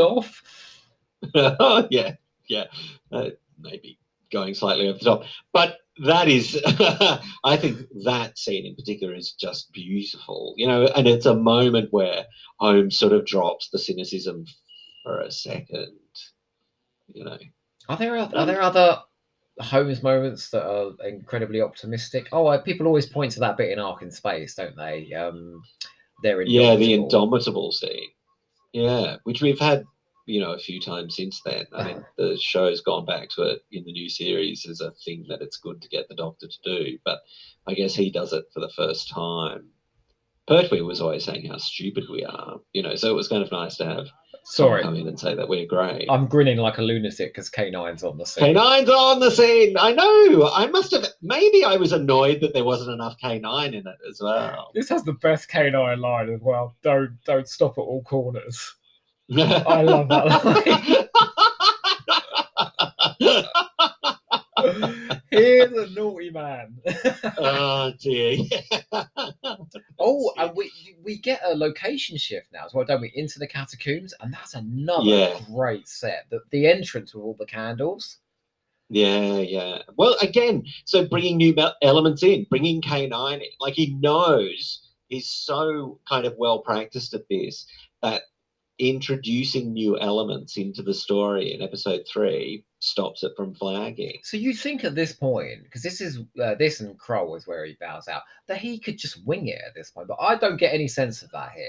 Stuff." 1.28 1.86
yeah, 1.90 2.14
yeah. 2.48 2.64
Uh, 3.10 3.30
maybe 3.58 3.98
going 4.30 4.54
slightly 4.54 4.88
over 4.88 4.98
the 4.98 5.04
top, 5.04 5.24
but 5.52 5.78
that 5.98 6.28
is, 6.28 6.60
I 7.44 7.56
think 7.56 7.86
that 8.04 8.38
scene 8.38 8.66
in 8.66 8.74
particular 8.74 9.14
is 9.14 9.32
just 9.32 9.72
beautiful, 9.72 10.54
you 10.56 10.66
know, 10.66 10.86
and 10.96 11.06
it's 11.06 11.26
a 11.26 11.34
moment 11.34 11.92
where 11.92 12.24
Holmes 12.58 12.98
sort 12.98 13.12
of 13.12 13.26
drops 13.26 13.68
the 13.68 13.78
cynicism 13.78 14.46
for 15.02 15.20
a 15.20 15.30
second, 15.30 15.92
you 17.12 17.24
know. 17.24 17.38
Are 17.88 17.96
there 17.96 18.16
oth- 18.16 18.34
are 18.34 18.46
there 18.46 18.62
other 18.62 19.00
Holmes 19.60 20.02
moments 20.02 20.50
that 20.50 20.66
are 20.66 20.92
incredibly 21.06 21.60
optimistic? 21.60 22.28
Oh, 22.32 22.46
I, 22.46 22.58
people 22.58 22.86
always 22.86 23.06
point 23.06 23.32
to 23.32 23.40
that 23.40 23.56
bit 23.56 23.70
in 23.70 23.78
Ark 23.78 24.02
in 24.02 24.10
Space, 24.10 24.54
don't 24.54 24.76
they? 24.76 25.12
Um, 25.12 25.62
they're 26.22 26.40
Yeah, 26.42 26.76
the 26.76 26.94
indomitable 26.94 27.72
scene. 27.72 28.10
Yeah, 28.72 29.16
which 29.24 29.42
we've 29.42 29.58
had, 29.58 29.84
you 30.26 30.40
know, 30.40 30.52
a 30.52 30.58
few 30.58 30.80
times 30.80 31.16
since 31.16 31.40
then. 31.44 31.66
I 31.74 31.84
mean, 31.84 31.96
uh-huh. 31.96 32.06
the 32.16 32.38
show's 32.40 32.80
gone 32.80 33.04
back 33.04 33.28
to 33.30 33.42
it 33.42 33.64
in 33.70 33.84
the 33.84 33.92
new 33.92 34.08
series 34.08 34.66
as 34.68 34.80
a 34.80 34.92
thing 35.04 35.26
that 35.28 35.42
it's 35.42 35.56
good 35.56 35.82
to 35.82 35.88
get 35.88 36.08
the 36.08 36.14
Doctor 36.14 36.46
to 36.48 36.58
do, 36.64 36.98
but 37.04 37.20
I 37.66 37.74
guess 37.74 37.94
he 37.94 38.10
does 38.10 38.32
it 38.32 38.44
for 38.52 38.60
the 38.60 38.72
first 38.76 39.08
time. 39.08 39.68
Pertwee 40.48 40.80
was 40.82 41.00
always 41.00 41.24
saying 41.24 41.46
how 41.46 41.58
stupid 41.58 42.04
we 42.10 42.24
are, 42.24 42.58
you 42.72 42.82
know, 42.82 42.96
so 42.96 43.10
it 43.10 43.14
was 43.14 43.28
kind 43.28 43.42
of 43.42 43.52
nice 43.52 43.76
to 43.76 43.84
have 43.84 44.08
Sorry, 44.44 44.82
come 44.82 44.96
in 44.96 45.06
and 45.06 45.18
say 45.18 45.34
that 45.34 45.48
we're 45.48 45.66
great. 45.66 46.06
I'm 46.10 46.26
grinning 46.26 46.58
like 46.58 46.78
a 46.78 46.82
lunatic 46.82 47.32
because 47.32 47.48
K9's 47.48 48.02
on 48.02 48.18
the 48.18 48.26
scene. 48.26 48.56
K9's 48.56 48.88
on 48.88 49.20
the 49.20 49.30
scene. 49.30 49.76
I 49.78 49.92
know. 49.92 50.50
I 50.52 50.66
must 50.66 50.90
have. 50.92 51.06
Maybe 51.22 51.64
I 51.64 51.76
was 51.76 51.92
annoyed 51.92 52.40
that 52.40 52.52
there 52.52 52.64
wasn't 52.64 52.90
enough 52.90 53.16
K9 53.22 53.68
in 53.68 53.86
it 53.86 53.98
as 54.08 54.20
well. 54.20 54.72
This 54.74 54.88
has 54.88 55.04
the 55.04 55.12
best 55.12 55.48
K9 55.48 55.98
line 55.98 56.28
as 56.28 56.40
well. 56.40 56.74
Don't 56.82 57.16
don't 57.24 57.46
stop 57.46 57.78
at 57.78 57.82
all 57.82 58.02
corners. 58.02 58.74
I 59.30 59.82
love 59.82 60.08
that 60.08 61.08
Here's 65.30 65.72
a 65.90 65.90
naughty 65.94 66.30
man. 66.30 66.76
oh 67.38 67.92
dear. 68.00 68.38
oh, 69.98 70.32
and 70.38 70.54
we 70.56 70.70
we 71.02 71.18
get 71.18 71.40
a 71.44 71.54
location 71.54 72.16
shift 72.16 72.48
now 72.52 72.64
as 72.66 72.74
well, 72.74 72.84
don't 72.84 73.00
we? 73.00 73.12
Into 73.14 73.38
the 73.38 73.46
catacombs, 73.46 74.14
and 74.20 74.32
that's 74.32 74.54
another 74.54 75.04
Yeah. 75.04 75.40
great 75.52 75.88
set. 75.88 76.26
The 76.30 76.40
the 76.50 76.66
entrance 76.66 77.14
with 77.14 77.24
all 77.24 77.36
the 77.38 77.46
candles. 77.46 78.18
Yeah, 78.90 79.38
yeah. 79.38 79.78
Well, 79.96 80.16
again, 80.20 80.64
so 80.84 81.06
bringing 81.06 81.38
new 81.38 81.54
elements 81.80 82.22
in, 82.22 82.46
bringing 82.50 82.82
K9 82.82 83.34
in, 83.36 83.42
like 83.58 83.72
he 83.74 83.94
knows 83.94 84.86
he's 85.08 85.28
so 85.30 85.98
kind 86.06 86.26
of 86.26 86.34
well 86.36 86.58
practiced 86.58 87.14
at 87.14 87.26
this 87.30 87.66
that 88.02 88.22
introducing 88.78 89.72
new 89.72 89.98
elements 90.00 90.56
into 90.56 90.82
the 90.82 90.94
story 90.94 91.54
in 91.54 91.62
episode 91.62 92.04
three 92.10 92.64
stops 92.78 93.22
it 93.22 93.32
from 93.36 93.54
flagging. 93.54 94.18
So 94.24 94.36
you 94.36 94.54
think 94.54 94.84
at 94.84 94.94
this 94.94 95.12
point, 95.12 95.62
because 95.64 95.82
this 95.82 96.00
is 96.00 96.18
uh, 96.42 96.54
this 96.56 96.80
and 96.80 96.98
Kroll 96.98 97.36
is 97.36 97.46
where 97.46 97.64
he 97.64 97.76
bows 97.80 98.08
out, 98.08 98.22
that 98.48 98.58
he 98.58 98.78
could 98.78 98.98
just 98.98 99.24
wing 99.26 99.48
it 99.48 99.60
at 99.66 99.74
this 99.74 99.90
point, 99.90 100.08
but 100.08 100.18
I 100.20 100.36
don't 100.36 100.56
get 100.56 100.74
any 100.74 100.88
sense 100.88 101.22
of 101.22 101.30
that 101.30 101.52
here. 101.52 101.64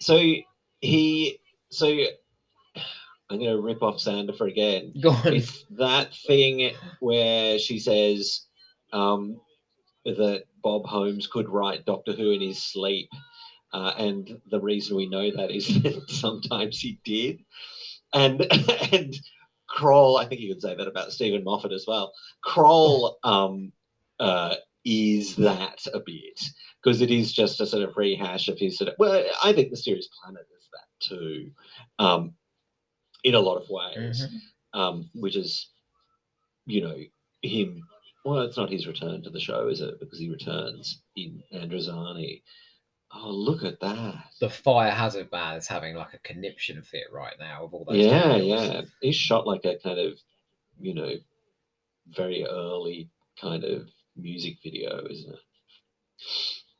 So 0.00 0.20
he, 0.80 1.40
so 1.70 1.86
I'm 3.30 3.38
going 3.38 3.50
to 3.50 3.60
rip 3.60 3.82
off 3.82 3.96
Sandifer 3.96 4.50
again. 4.50 4.92
Go 5.02 5.10
on. 5.10 5.34
It's 5.34 5.64
that 5.70 6.14
thing 6.26 6.72
where 7.00 7.58
she 7.58 7.78
says 7.78 8.46
um, 8.92 9.40
that 10.04 10.44
Bob 10.62 10.86
Holmes 10.86 11.26
could 11.26 11.48
write 11.48 11.84
Doctor 11.84 12.12
Who 12.12 12.30
in 12.30 12.40
his 12.40 12.62
sleep. 12.62 13.08
Uh, 13.72 13.92
and 13.98 14.40
the 14.50 14.60
reason 14.60 14.96
we 14.96 15.08
know 15.08 15.30
that 15.30 15.50
is 15.50 15.66
that 15.82 16.10
sometimes 16.10 16.78
he 16.80 16.98
did. 17.04 17.40
And 18.14 18.40
and 18.92 19.14
Kroll, 19.68 20.16
I 20.16 20.24
think 20.24 20.40
you 20.40 20.52
could 20.52 20.62
say 20.62 20.74
that 20.74 20.88
about 20.88 21.12
Steven 21.12 21.44
Moffat 21.44 21.72
as 21.72 21.84
well. 21.86 22.12
Kroll 22.42 23.18
um, 23.24 23.72
uh, 24.18 24.54
is 24.84 25.36
that 25.36 25.86
a 25.92 26.00
bit 26.00 26.42
because 26.82 27.02
it 27.02 27.10
is 27.10 27.32
just 27.32 27.60
a 27.60 27.66
sort 27.66 27.82
of 27.86 27.96
rehash 27.96 28.48
of 28.48 28.58
his 28.58 28.78
sort 28.78 28.88
of. 28.88 28.94
Well, 28.98 29.24
I 29.44 29.52
think 29.52 29.70
Mysterious 29.70 30.08
Planet 30.22 30.46
is 30.58 30.68
that 30.72 31.06
too, 31.06 31.50
um, 31.98 32.32
in 33.24 33.34
a 33.34 33.40
lot 33.40 33.56
of 33.60 33.68
ways 33.68 34.26
Mhm. 34.26 34.40
um, 34.78 35.10
which 35.14 35.36
is, 35.36 35.68
you 36.66 36.80
know, 36.80 36.96
him. 37.42 37.82
Well, 38.24 38.40
it's 38.40 38.56
not 38.56 38.70
his 38.70 38.86
return 38.86 39.22
to 39.22 39.30
the 39.30 39.40
show, 39.40 39.68
is 39.68 39.80
it? 39.80 40.00
Because 40.00 40.18
he 40.18 40.28
returns 40.28 41.02
in 41.16 41.42
Androzani. 41.52 42.42
Oh, 43.14 43.30
look 43.30 43.64
at 43.64 43.80
that! 43.80 44.16
The 44.40 44.50
fire 44.50 44.90
hazard 44.90 45.32
man 45.32 45.56
is 45.56 45.66
having 45.66 45.94
like 45.94 46.12
a 46.12 46.18
conniption 46.18 46.82
fit 46.82 47.04
right 47.12 47.34
now 47.38 47.64
of 47.64 47.72
all 47.72 47.84
those. 47.84 47.96
Yeah, 47.96 48.36
yeah. 48.36 48.82
He's 49.00 49.16
shot 49.16 49.46
like 49.46 49.64
a 49.64 49.78
kind 49.82 49.98
of, 49.98 50.18
you 50.78 50.94
know, 50.94 51.14
very 52.08 52.44
early 52.44 53.08
kind 53.40 53.64
of 53.64 53.88
music 54.16 54.58
video, 54.62 55.06
isn't 55.08 55.32
it? 55.32 55.40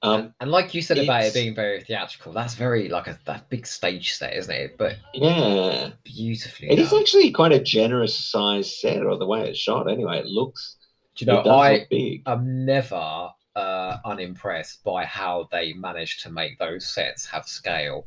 Um, 0.01 0.21
and, 0.21 0.33
and 0.41 0.51
like 0.51 0.75
you 0.75 0.83
said 0.83 0.99
about 0.99 1.25
it 1.25 1.35
being 1.35 1.55
very 1.55 1.83
theatrical, 1.83 2.33
that's 2.33 2.55
very 2.55 2.89
like 2.89 3.09
a 3.09 3.19
that 3.25 3.49
big 3.49 3.67
stage 3.67 4.13
set, 4.13 4.35
isn't 4.35 4.55
it? 4.55 4.79
But 4.79 4.97
yeah, 5.13 5.91
beautifully 6.05 6.71
it 6.71 6.79
is 6.79 6.91
done. 6.91 7.01
actually 7.01 7.31
quite 7.33 7.53
a 7.53 7.63
generous 7.63 8.17
size 8.17 8.81
set, 8.81 9.03
or 9.03 9.17
the 9.17 9.27
way 9.27 9.49
it's 9.49 9.59
shot. 9.59 9.91
Anyway, 9.91 10.19
it 10.19 10.27
looks. 10.27 10.77
Do 11.17 11.25
you 11.25 11.33
know, 11.33 11.41
I 11.41 11.87
am 12.27 12.65
never 12.65 13.31
uh, 13.59 13.99
unimpressed 14.05 14.85
by 14.85 15.05
how 15.05 15.49
they 15.51 15.73
managed 15.73 16.23
to 16.23 16.31
make 16.31 16.59
those 16.59 16.87
sets 16.87 17.27
have 17.27 17.47
scale. 17.47 18.07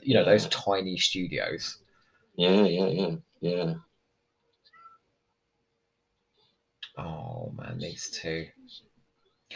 You 0.00 0.14
know, 0.14 0.24
those 0.24 0.46
tiny 0.48 0.96
studios. 0.96 1.78
Yeah, 2.36 2.62
yeah, 2.64 2.86
yeah, 2.86 3.14
yeah. 3.40 3.74
Oh 6.96 7.52
man, 7.56 7.78
these 7.78 8.10
two. 8.10 8.46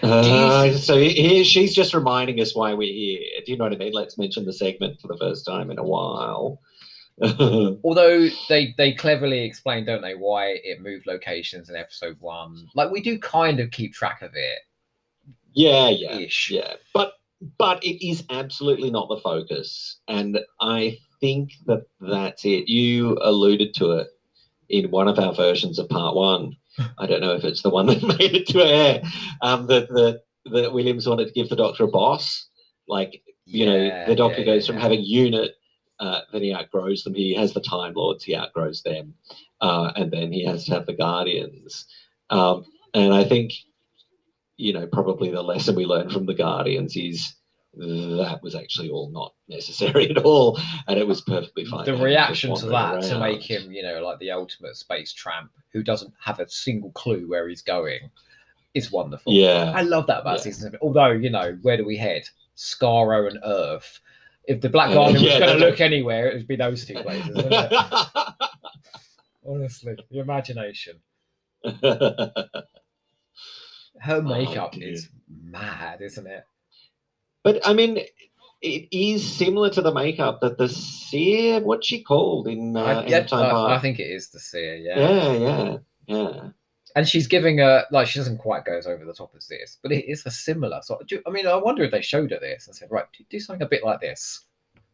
Uh, 0.03 0.73
so 0.73 0.97
here 0.97 1.45
she's 1.45 1.75
just 1.75 1.93
reminding 1.93 2.41
us 2.41 2.55
why 2.55 2.73
we're 2.73 2.91
here. 2.91 3.21
Do 3.45 3.53
you 3.53 3.59
know 3.59 3.65
what 3.65 3.73
I 3.73 3.77
mean? 3.77 3.93
Let's 3.93 4.17
mention 4.17 4.47
the 4.47 4.53
segment 4.53 5.01
for 5.01 5.09
the 5.09 5.19
first 5.19 5.45
time 5.45 5.71
in 5.71 5.79
a 5.79 5.85
while. 5.85 6.61
Although 7.85 8.29
they 8.49 8.73
they 8.79 8.95
cleverly 8.95 9.41
explain, 9.41 9.85
don't 9.85 10.01
they, 10.01 10.15
why 10.15 10.61
it 10.63 10.81
moved 10.81 11.07
locations 11.07 11.69
in 11.69 11.77
episode 11.77 12.17
one. 12.21 12.69
Like 12.75 12.93
we 12.93 13.03
do 13.03 13.19
kind 13.19 13.59
of 13.61 13.73
keep 13.73 13.93
track 13.93 14.23
of 14.23 14.31
it. 14.35 14.61
Yeah, 15.53 15.89
yeah, 15.89 16.19
Ish. 16.19 16.51
yeah. 16.51 16.75
But 16.95 17.15
but 17.59 17.83
it 17.85 18.07
is 18.07 18.25
absolutely 18.31 18.91
not 18.91 19.09
the 19.09 19.19
focus, 19.19 19.99
and 20.09 20.39
I 20.61 20.99
think 21.21 21.53
that 21.67 21.85
that's 22.01 22.45
it. 22.45 22.69
You 22.69 23.19
alluded 23.21 23.75
to 23.75 23.93
it 23.93 24.09
in 24.69 24.91
one 24.91 25.09
of 25.09 25.19
our 25.19 25.35
versions 25.35 25.79
of 25.79 25.89
part 25.89 26.15
one. 26.15 26.57
I 26.99 27.07
don't 27.07 27.21
know 27.21 27.35
if 27.35 27.45
it's 27.45 27.63
the 27.63 27.71
one 27.71 27.87
that 27.87 28.03
made 28.19 28.35
it 28.35 28.47
to 28.49 28.63
air. 28.63 29.03
Um, 29.43 29.67
that 29.67 29.89
that 29.89 30.23
that 30.47 30.73
Williams 30.73 31.07
wanted 31.07 31.27
to 31.27 31.33
give 31.35 31.49
the 31.49 31.57
Doctor 31.57 31.85
a 31.85 31.89
boss, 31.89 32.49
like 32.89 33.23
you 33.47 33.67
know, 33.67 34.07
the 34.07 34.15
Doctor 34.15 34.41
yeah, 34.41 34.47
goes 34.47 34.65
yeah, 34.65 34.67
from 34.67 34.77
yeah. 34.77 34.83
having 34.83 35.03
unit, 35.03 35.57
uh, 35.99 36.21
then 36.33 36.43
he 36.43 36.55
outgrows 36.55 37.05
them. 37.05 37.15
He 37.15 37.35
has 37.35 37.53
the 37.53 37.61
Time 37.61 37.95
Lords, 37.95 38.25
he 38.25 38.37
outgrows 38.37 38.83
them, 38.83 39.15
uh, 39.61 39.93
and 39.97 40.11
then 40.11 40.33
he 40.33 40.45
has 40.45 40.65
to 40.65 40.73
have 40.73 40.87
the 40.87 40.95
Guardians. 40.95 41.87
Um, 42.31 42.65
and 42.95 43.13
I 43.13 43.25
think, 43.25 43.53
you 44.61 44.73
know, 44.73 44.87
probably 44.87 45.31
the 45.31 45.43
lesson 45.43 45.75
we 45.75 45.87
learned 45.87 46.13
from 46.13 46.27
the 46.27 46.35
Guardians 46.35 46.97
is 46.97 47.35
that 47.77 48.41
was 48.43 48.55
actually 48.55 48.91
all 48.91 49.11
not 49.11 49.33
necessary 49.49 50.11
at 50.17 50.19
all, 50.19 50.59
and 50.89 50.99
it 50.99 51.07
was 51.07 51.21
perfectly 51.21 51.65
fine. 51.65 51.85
the 51.85 51.97
reaction 51.97 52.55
to 52.57 52.67
that 52.67 53.03
to 53.03 53.19
make 53.19 53.43
him, 53.43 53.71
you 53.73 53.83
know, 53.83 54.03
like 54.03 54.19
the 54.19 54.31
ultimate 54.31 54.77
space 54.77 55.13
tramp 55.13 55.51
who 55.73 55.83
doesn't 55.83 56.13
have 56.23 56.41
a 56.41 56.49
single 56.49 56.91
clue 56.93 57.29
where 57.29 57.49
he's 57.49 57.63
going 57.63 58.11
is 58.75 58.91
wonderful. 58.93 59.33
Yeah, 59.33 59.73
I 59.75 59.83
love 59.83 60.07
that 60.09 60.21
about 60.23 60.39
Yeah. 60.39 60.43
season 60.43 60.63
seven. 60.65 60.79
Although, 60.83 61.11
you 61.13 61.31
know, 61.31 61.57
where 61.63 61.77
do 61.77 61.85
we 61.85 61.97
head? 61.97 62.23
Skaro 62.57 63.29
and 63.31 63.39
Earth. 63.45 64.01
If 64.45 64.61
the 64.61 64.69
Black 64.69 64.91
Uh, 64.91 64.95
Guardian 64.95 65.23
yeah, 65.25 65.39
was 65.39 65.47
going 65.47 65.59
to 65.61 65.67
look 65.67 65.81
anywhere, 65.81 66.29
it 66.29 66.35
would 66.39 66.49
be 66.49 66.57
those 66.57 66.85
two 66.85 66.95
places. 66.95 67.37
Honestly, 69.47 69.97
the 70.11 70.19
imagination. 70.19 70.99
Her 74.01 74.23
makeup 74.23 74.75
Oh, 74.77 74.81
is 74.81 75.09
mad, 75.29 76.01
isn't 76.01 76.27
it? 76.27 76.45
but 77.43 77.67
I 77.67 77.73
mean, 77.73 77.99
it 78.63 78.89
is 78.91 79.27
similar 79.27 79.71
to 79.71 79.81
the 79.81 79.93
makeup 79.93 80.41
that 80.41 80.59
the 80.59 80.69
seer, 80.69 81.61
what's 81.61 81.87
she 81.87 82.03
called 82.03 82.49
in 82.49 82.77
uh, 82.77 82.83
I, 82.83 83.03
End 83.03 83.11
yeah, 83.11 83.27
I, 83.33 83.77
I 83.77 83.79
think 83.79 83.99
it 83.99 84.05
is 84.11 84.29
the 84.31 84.41
seer, 84.41 84.77
yeah. 84.77 84.99
Yeah, 84.99 85.33
yeah, 85.33 85.77
yeah. 86.07 86.49
And 86.97 87.09
she's 87.09 87.27
giving 87.27 87.61
a 87.61 87.85
like 87.93 88.09
she 88.09 88.19
doesn't 88.19 88.39
quite 88.39 88.65
goes 88.65 88.87
over 88.87 89.05
the 89.05 89.15
top 89.15 89.33
as 89.37 89.47
this, 89.47 89.79
but 89.83 89.93
it 89.93 90.11
is 90.11 90.27
a 90.27 90.31
similar 90.31 90.81
sort. 90.83 91.11
Of, 91.13 91.21
I 91.27 91.31
mean, 91.31 91.47
I 91.47 91.55
wonder 91.57 91.85
if 91.85 91.93
they 91.93 92.03
showed 92.03 92.33
her 92.33 92.41
this 92.41 92.67
and 92.67 92.75
said, 92.75 92.89
right, 92.91 93.05
do, 93.17 93.25
do 93.31 93.39
something 93.39 93.63
a 93.65 93.69
bit 93.69 93.85
like 93.85 94.01
this. 94.01 94.45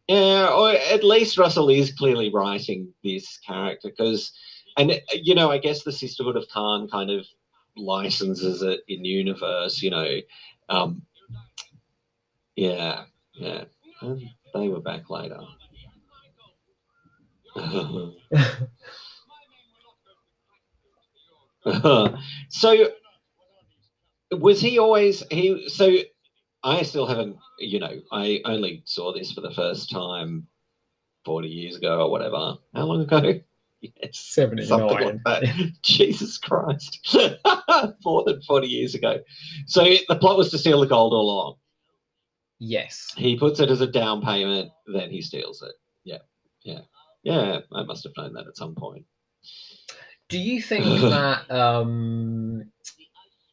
Yeah, 0.07 0.47
or 0.49 0.71
at 0.71 1.03
least 1.03 1.37
Russell 1.37 1.69
is 1.69 1.91
clearly 1.91 2.31
writing 2.33 2.93
this 3.03 3.39
character 3.39 3.89
because, 3.89 4.31
and 4.77 5.01
you 5.11 5.35
know, 5.35 5.51
I 5.51 5.57
guess 5.57 5.83
the 5.83 5.91
Sisterhood 5.91 6.37
of 6.37 6.47
Karn 6.49 6.87
kind 6.87 7.09
of 7.09 7.25
licenses 7.77 8.61
it 8.61 8.81
in 8.87 9.05
universe. 9.05 9.81
You 9.81 9.91
know, 9.91 10.19
um, 10.69 11.01
yeah, 12.55 13.03
yeah, 13.33 13.65
and 14.01 14.21
they 14.53 14.69
were 14.69 14.81
back 14.81 15.09
later. 15.09 15.39
so, 22.49 22.87
was 24.31 24.61
he 24.61 24.79
always 24.79 25.23
he? 25.31 25.67
So 25.69 25.97
I 26.63 26.83
still 26.83 27.05
haven't, 27.05 27.37
you 27.59 27.79
know, 27.79 28.01
I 28.11 28.41
only 28.45 28.83
saw 28.85 29.13
this 29.13 29.31
for 29.31 29.41
the 29.41 29.53
first 29.53 29.89
time 29.89 30.47
40 31.25 31.47
years 31.47 31.75
ago 31.75 32.01
or 32.01 32.11
whatever. 32.11 32.57
How 32.73 32.85
long 32.85 33.01
ago? 33.01 33.39
Yes, 33.81 34.19
Seventy 34.19 34.65
something 34.65 34.87
nine. 34.99 35.21
like 35.25 35.41
that. 35.43 35.71
Jesus 35.83 36.37
Christ. 36.37 37.15
More 38.03 38.23
than 38.25 38.41
40 38.41 38.67
years 38.67 38.95
ago. 38.95 39.19
So 39.67 39.83
the 39.83 40.15
plot 40.15 40.37
was 40.37 40.49
to 40.51 40.57
steal 40.57 40.79
the 40.79 40.87
gold 40.87 41.13
all 41.13 41.21
along. 41.29 41.55
yes. 42.59 43.13
He 43.15 43.37
puts 43.37 43.59
it 43.59 43.69
as 43.69 43.81
a 43.81 43.87
down 43.87 44.21
payment, 44.21 44.71
then 44.87 45.09
he 45.11 45.21
steals 45.21 45.61
it. 45.61 45.73
Yeah, 46.03 46.19
yeah. 46.63 46.79
Yeah, 47.23 47.59
I 47.73 47.83
must 47.83 48.03
have 48.05 48.13
known 48.17 48.33
that 48.33 48.47
at 48.47 48.57
some 48.57 48.73
point. 48.73 49.05
Do 50.29 50.39
you 50.39 50.61
think 50.71 50.85
that 51.01 51.49
um, 51.51 52.71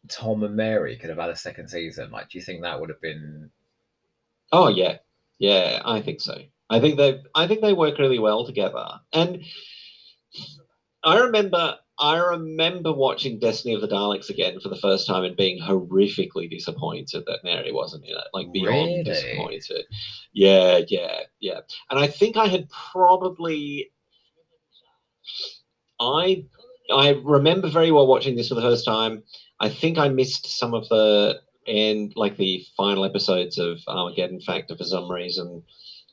Tom 0.08 0.42
and 0.42 0.54
Mary 0.56 0.96
could 0.96 1.10
have 1.10 1.18
had 1.18 1.30
a 1.30 1.36
second 1.36 1.68
season? 1.68 2.10
Like, 2.10 2.30
do 2.30 2.38
you 2.38 2.44
think 2.44 2.62
that 2.62 2.80
would 2.80 2.88
have 2.90 3.00
been? 3.00 3.50
Oh 4.52 4.68
yeah, 4.68 4.98
yeah, 5.38 5.82
I 5.84 6.00
think 6.00 6.20
so. 6.20 6.38
I 6.70 6.80
think 6.80 6.96
they, 6.96 7.20
I 7.34 7.46
think 7.46 7.60
they 7.60 7.72
work 7.74 7.98
really 7.98 8.18
well 8.18 8.46
together. 8.46 8.86
And 9.12 9.44
I 11.04 11.18
remember, 11.18 11.76
I 11.98 12.16
remember 12.16 12.92
watching 12.92 13.38
Destiny 13.38 13.74
of 13.74 13.80
the 13.80 13.88
Daleks 13.88 14.30
again 14.30 14.58
for 14.60 14.68
the 14.68 14.76
first 14.76 15.06
time 15.06 15.24
and 15.24 15.36
being 15.36 15.60
horrifically 15.60 16.50
disappointed 16.50 17.24
that 17.26 17.44
Mary 17.44 17.72
wasn't 17.72 18.04
in 18.04 18.10
it, 18.10 18.24
like 18.32 18.52
beyond 18.52 18.88
Really? 18.88 19.02
disappointed. 19.04 19.84
Yeah, 20.32 20.80
yeah, 20.88 21.20
yeah. 21.40 21.60
And 21.90 22.00
I 22.00 22.06
think 22.06 22.36
I 22.36 22.46
had 22.46 22.68
probably, 22.70 23.90
I, 26.00 26.44
I 26.92 27.10
remember 27.22 27.68
very 27.68 27.90
well 27.90 28.06
watching 28.06 28.34
this 28.36 28.48
for 28.48 28.54
the 28.54 28.62
first 28.62 28.84
time. 28.84 29.22
I 29.60 29.68
think 29.68 29.98
I 29.98 30.08
missed 30.08 30.58
some 30.58 30.74
of 30.74 30.88
the 30.88 31.40
and 31.66 32.12
like 32.16 32.36
the 32.36 32.62
final 32.76 33.04
episodes 33.04 33.58
of 33.58 33.78
Armageddon 33.88 34.40
Factor 34.40 34.76
for 34.76 34.84
some 34.84 35.10
reason 35.10 35.62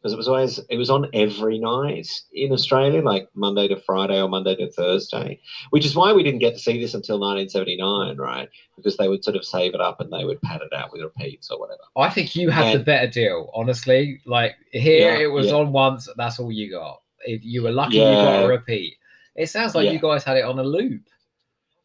because 0.02 0.14
it 0.14 0.18
was 0.18 0.28
always 0.28 0.60
it 0.70 0.78
was 0.78 0.90
on 0.90 1.08
every 1.14 1.60
night 1.60 2.10
in 2.34 2.52
Australia, 2.52 3.04
like 3.04 3.30
Monday 3.36 3.68
to 3.68 3.80
Friday 3.80 4.20
or 4.20 4.28
Monday 4.28 4.56
to 4.56 4.72
Thursday, 4.72 5.40
which 5.70 5.86
is 5.86 5.96
why 5.96 6.12
we 6.12 6.24
didn't 6.24 6.40
get 6.40 6.54
to 6.54 6.60
see 6.60 6.80
this 6.80 6.96
until 6.96 7.20
1979, 7.20 8.18
right? 8.18 8.50
Because 8.76 8.98
they 8.98 9.08
would 9.08 9.24
sort 9.24 9.36
of 9.38 9.46
save 9.46 9.76
it 9.76 9.82
up 9.82 10.00
and 10.02 10.12
they 10.12 10.26
would 10.26 10.42
pad 10.42 10.62
it 10.62 10.74
out 10.76 10.92
with 10.92 11.04
repeats 11.04 11.52
or 11.52 11.60
whatever. 11.60 11.82
I 11.96 12.10
think 12.10 12.36
you 12.36 12.50
had 12.50 12.80
the 12.80 12.84
better 12.84 13.08
deal, 13.08 13.52
honestly. 13.54 14.22
Like 14.26 14.56
here, 14.72 15.14
Yeah, 15.14 15.20
it 15.20 15.32
was 15.32 15.48
yeah. 15.48 15.54
on 15.54 15.72
once. 15.72 16.10
That's 16.18 16.40
all 16.40 16.52
you 16.52 16.72
got. 16.72 17.02
If 17.24 17.46
you 17.46 17.62
were 17.62 17.72
lucky, 17.72 17.98
you 17.98 18.04
got 18.04 18.46
a 18.46 18.48
repeat. 18.48 18.96
It 19.36 19.48
sounds 19.50 19.76
like 19.76 19.86
Yeah. 19.86 19.92
you 19.92 20.00
guys 20.00 20.24
had 20.24 20.38
it 20.38 20.46
on 20.46 20.58
a 20.58 20.64
loop. 20.64 21.04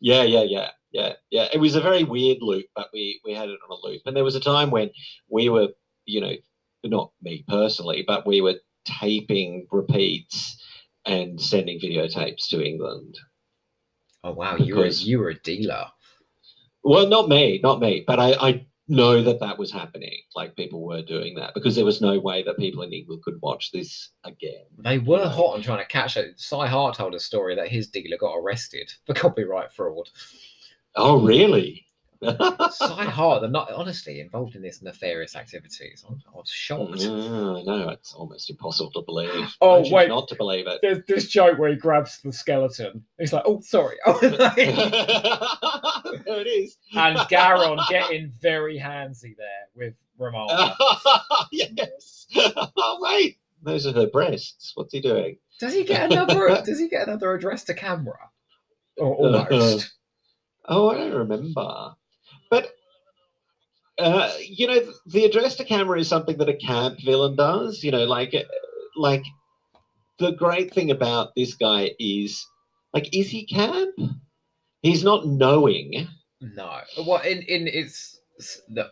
Yeah, 0.00 0.22
yeah, 0.22 0.42
yeah, 0.42 0.70
yeah, 0.90 1.12
yeah. 1.30 1.48
It 1.52 1.58
was 1.58 1.74
a 1.74 1.80
very 1.80 2.02
weird 2.04 2.38
loop, 2.40 2.66
but 2.74 2.88
we 2.94 3.20
we 3.24 3.34
had 3.34 3.50
it 3.50 3.58
on 3.68 3.78
a 3.78 3.86
loop, 3.86 4.02
and 4.06 4.16
there 4.16 4.24
was 4.24 4.36
a 4.36 4.40
time 4.40 4.70
when 4.70 4.90
we 5.28 5.48
were, 5.50 5.68
you 6.06 6.20
know, 6.22 6.32
not 6.88 7.12
me 7.22 7.44
personally, 7.48 8.04
but 8.06 8.26
we 8.26 8.40
were 8.40 8.56
taping 8.84 9.66
repeats 9.70 10.62
and 11.04 11.40
sending 11.40 11.80
videotapes 11.80 12.48
to 12.48 12.64
England. 12.64 13.18
Oh 14.24 14.32
wow, 14.32 14.56
you 14.56 14.76
were 14.76 14.86
you 14.86 15.18
were 15.18 15.30
a 15.30 15.40
dealer. 15.40 15.86
Well, 16.82 17.06
not 17.08 17.28
me, 17.28 17.60
not 17.62 17.80
me, 17.80 18.04
but 18.06 18.20
I, 18.20 18.32
I 18.34 18.66
know 18.88 19.22
that 19.22 19.40
that 19.40 19.58
was 19.58 19.72
happening. 19.72 20.16
Like 20.34 20.56
people 20.56 20.84
were 20.84 21.02
doing 21.02 21.34
that 21.36 21.54
because 21.54 21.74
there 21.74 21.84
was 21.84 22.00
no 22.00 22.18
way 22.18 22.42
that 22.42 22.58
people 22.58 22.82
in 22.82 22.92
England 22.92 23.22
could 23.22 23.40
watch 23.42 23.72
this 23.72 24.10
again. 24.24 24.64
They 24.78 24.98
were 24.98 25.28
hot 25.28 25.54
on 25.54 25.62
trying 25.62 25.78
to 25.78 25.86
catch 25.86 26.16
it. 26.16 26.38
Cy 26.38 26.66
Hart 26.66 26.96
told 26.96 27.14
a 27.14 27.20
story 27.20 27.54
that 27.56 27.68
his 27.68 27.88
dealer 27.88 28.16
got 28.18 28.36
arrested 28.36 28.92
for 29.04 29.14
copyright 29.14 29.72
fraud. 29.72 30.08
Oh, 30.94 31.22
really? 31.24 31.85
Cy 32.22 33.04
Hart, 33.04 33.42
they're 33.42 33.50
not 33.50 33.72
honestly 33.72 34.20
involved 34.20 34.54
in 34.56 34.62
this 34.62 34.82
nefarious 34.82 35.36
activities. 35.36 36.04
I 36.08 36.12
I 36.12 36.36
was 36.36 36.50
shocked. 36.50 37.00
Mm, 37.00 37.64
yeah, 37.64 37.72
no, 37.72 37.88
it's 37.90 38.14
almost 38.14 38.50
impossible 38.50 38.90
to 38.92 39.02
believe. 39.02 39.54
Oh, 39.60 39.78
I 39.78 39.82
choose 39.82 39.92
wait. 39.92 40.08
not 40.08 40.28
to 40.28 40.34
believe 40.34 40.66
it. 40.66 40.80
There's 40.82 41.04
this 41.06 41.28
joke 41.28 41.58
where 41.58 41.70
he 41.70 41.76
grabs 41.76 42.20
the 42.22 42.32
skeleton. 42.32 43.04
He's 43.18 43.32
like, 43.32 43.44
"Oh, 43.46 43.60
sorry," 43.60 43.96
there 44.06 44.20
it 46.40 46.46
is. 46.46 46.76
and 46.94 47.18
Garron 47.28 47.78
getting 47.88 48.32
very 48.40 48.78
handsy 48.78 49.36
there 49.36 49.68
with 49.74 49.94
Romana. 50.18 50.74
yes. 51.52 52.26
Oh 52.36 52.98
wait, 53.00 53.38
those 53.62 53.86
are 53.86 53.92
her 53.92 54.06
breasts. 54.06 54.72
What's 54.74 54.92
he 54.92 55.00
doing? 55.00 55.38
Does 55.58 55.72
he 55.74 55.84
get 55.84 56.12
another? 56.12 56.62
does 56.64 56.78
he 56.78 56.88
get 56.88 57.08
another 57.08 57.32
address 57.34 57.64
to 57.64 57.74
camera? 57.74 58.30
Or 58.98 59.14
almost. 59.16 59.92
Oh, 60.68 60.90
I 60.90 60.98
don't 60.98 61.12
remember. 61.12 61.94
But 62.50 62.70
uh, 63.98 64.32
you 64.40 64.66
know, 64.66 64.80
the 65.06 65.24
address 65.24 65.56
to 65.56 65.64
camera 65.64 65.98
is 65.98 66.08
something 66.08 66.36
that 66.38 66.48
a 66.48 66.56
camp 66.56 67.00
villain 67.00 67.36
does. 67.36 67.82
You 67.82 67.90
know, 67.90 68.04
like 68.04 68.34
uh, 68.34 68.42
like 68.96 69.24
the 70.18 70.32
great 70.32 70.72
thing 70.72 70.90
about 70.90 71.34
this 71.34 71.54
guy 71.54 71.90
is 71.98 72.46
like, 72.92 73.08
is 73.14 73.28
he 73.28 73.46
camp? 73.46 73.94
He's 74.82 75.04
not 75.04 75.26
knowing. 75.26 76.08
No. 76.40 76.80
Well, 77.06 77.22
in 77.22 77.42
in 77.42 77.66
its 77.66 78.20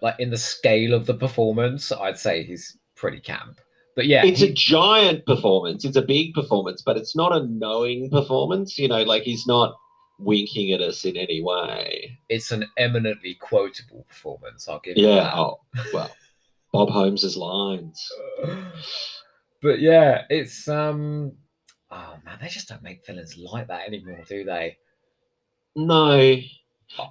like 0.00 0.18
in 0.18 0.30
the 0.30 0.38
scale 0.38 0.94
of 0.94 1.06
the 1.06 1.14
performance, 1.14 1.92
I'd 1.92 2.18
say 2.18 2.42
he's 2.42 2.76
pretty 2.96 3.20
camp. 3.20 3.60
But 3.96 4.06
yeah, 4.06 4.24
it's 4.24 4.40
he- 4.40 4.48
a 4.48 4.52
giant 4.52 5.26
performance. 5.26 5.84
It's 5.84 5.96
a 5.96 6.02
big 6.02 6.34
performance, 6.34 6.82
but 6.84 6.96
it's 6.96 7.14
not 7.14 7.32
a 7.36 7.46
knowing 7.46 8.10
performance. 8.10 8.78
You 8.78 8.88
know, 8.88 9.02
like 9.02 9.22
he's 9.22 9.46
not 9.46 9.76
winking 10.18 10.72
at 10.72 10.80
us 10.80 11.04
in 11.04 11.16
any 11.16 11.42
way. 11.42 12.18
it's 12.28 12.50
an 12.52 12.64
eminently 12.78 13.34
quotable 13.40 14.04
performance. 14.08 14.68
I'll 14.68 14.80
give 14.80 14.96
you 14.96 15.08
Yeah. 15.08 15.32
Oh, 15.34 15.60
well, 15.92 16.10
Bob 16.72 16.90
Holmes's 16.90 17.36
lines. 17.36 18.06
but 19.62 19.80
yeah, 19.80 20.22
it's 20.30 20.68
um. 20.68 21.32
Oh 21.90 22.16
man, 22.24 22.38
they 22.40 22.48
just 22.48 22.68
don't 22.68 22.82
make 22.82 23.06
villains 23.06 23.36
like 23.36 23.68
that 23.68 23.86
anymore, 23.86 24.22
do 24.28 24.44
they? 24.44 24.76
No, 25.76 26.36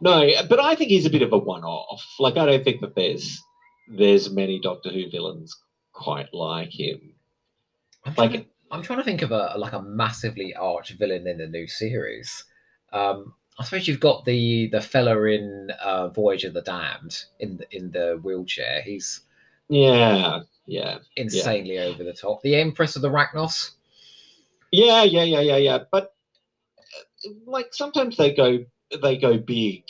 no, 0.02 0.30
but 0.50 0.60
I 0.60 0.76
think 0.76 0.90
he's 0.90 1.06
a 1.06 1.10
bit 1.10 1.22
of 1.22 1.32
a 1.34 1.38
one-off. 1.38 2.06
Like 2.20 2.38
I 2.38 2.46
don't 2.46 2.64
think 2.64 2.82
that 2.82 2.96
there's 2.96 3.42
there's 3.88 4.32
many 4.34 4.60
Doctor 4.60 4.90
Who 4.90 5.10
villains 5.10 5.56
quite 5.94 6.34
like 6.34 6.72
him. 6.78 7.14
I'm 8.06 8.14
Like- 8.16 8.32
to, 8.32 8.46
I'm 8.72 8.82
trying 8.82 9.00
to 9.00 9.06
think 9.06 9.22
of 9.22 9.32
a 9.32 9.54
like 9.58 9.74
a 9.74 9.82
massively 9.82 10.54
arch 10.56 10.92
villain 10.98 11.28
in 11.28 11.38
the 11.38 11.48
new 11.48 11.68
series. 11.68 12.44
Um, 12.94 13.34
I 13.60 13.64
suppose 13.66 13.88
you've 13.88 14.00
got 14.00 14.24
the 14.26 14.68
the 14.70 14.82
fella 14.82 15.22
in 15.26 15.70
uh, 15.84 16.08
Voyage 16.10 16.44
of 16.46 16.54
the 16.54 16.62
Damned 16.62 17.24
in 17.40 17.58
the, 17.58 17.68
in 17.76 17.92
the 17.92 18.20
wheelchair. 18.24 18.82
He's 18.82 19.22
Yeah, 19.70 20.42
yeah, 20.66 21.00
insanely 21.18 21.80
over 21.80 22.04
the 22.04 22.14
top. 22.14 22.42
The 22.42 22.56
Empress 22.56 22.96
of 22.96 23.02
the 23.02 23.10
Racnoss. 23.10 23.72
yeah, 24.72 25.04
yeah, 25.04 25.24
yeah, 25.24 25.42
yeah, 25.42 25.58
yeah. 25.58 25.80
But 25.92 26.16
uh, 27.26 27.30
like 27.46 27.74
sometimes 27.74 28.16
they 28.18 28.34
go 28.34 28.60
they 29.02 29.18
go 29.18 29.38
big, 29.38 29.84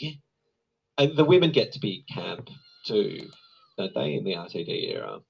and 0.98 1.16
the 1.16 1.24
women 1.24 1.52
get 1.52 1.72
to 1.72 1.78
be 1.78 2.04
camp 2.12 2.50
too. 2.86 3.28
don't 3.78 3.94
they, 3.94 4.14
in 4.14 4.24
the 4.24 4.34
RTD 4.34 4.90
era? 4.94 5.20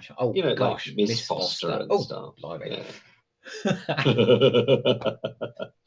Sure- 0.00 0.16
Oh 0.18 0.34
You 0.34 0.42
know, 0.42 0.54
gosh, 0.56 0.88
like 0.88 0.96
Miss, 0.96 1.26
Foster, 1.26 1.70
and 1.70 1.86
Oh, 1.90 2.02
stuff. 2.02 2.34
blimey. 2.40 2.82
Yeah. 3.64 3.76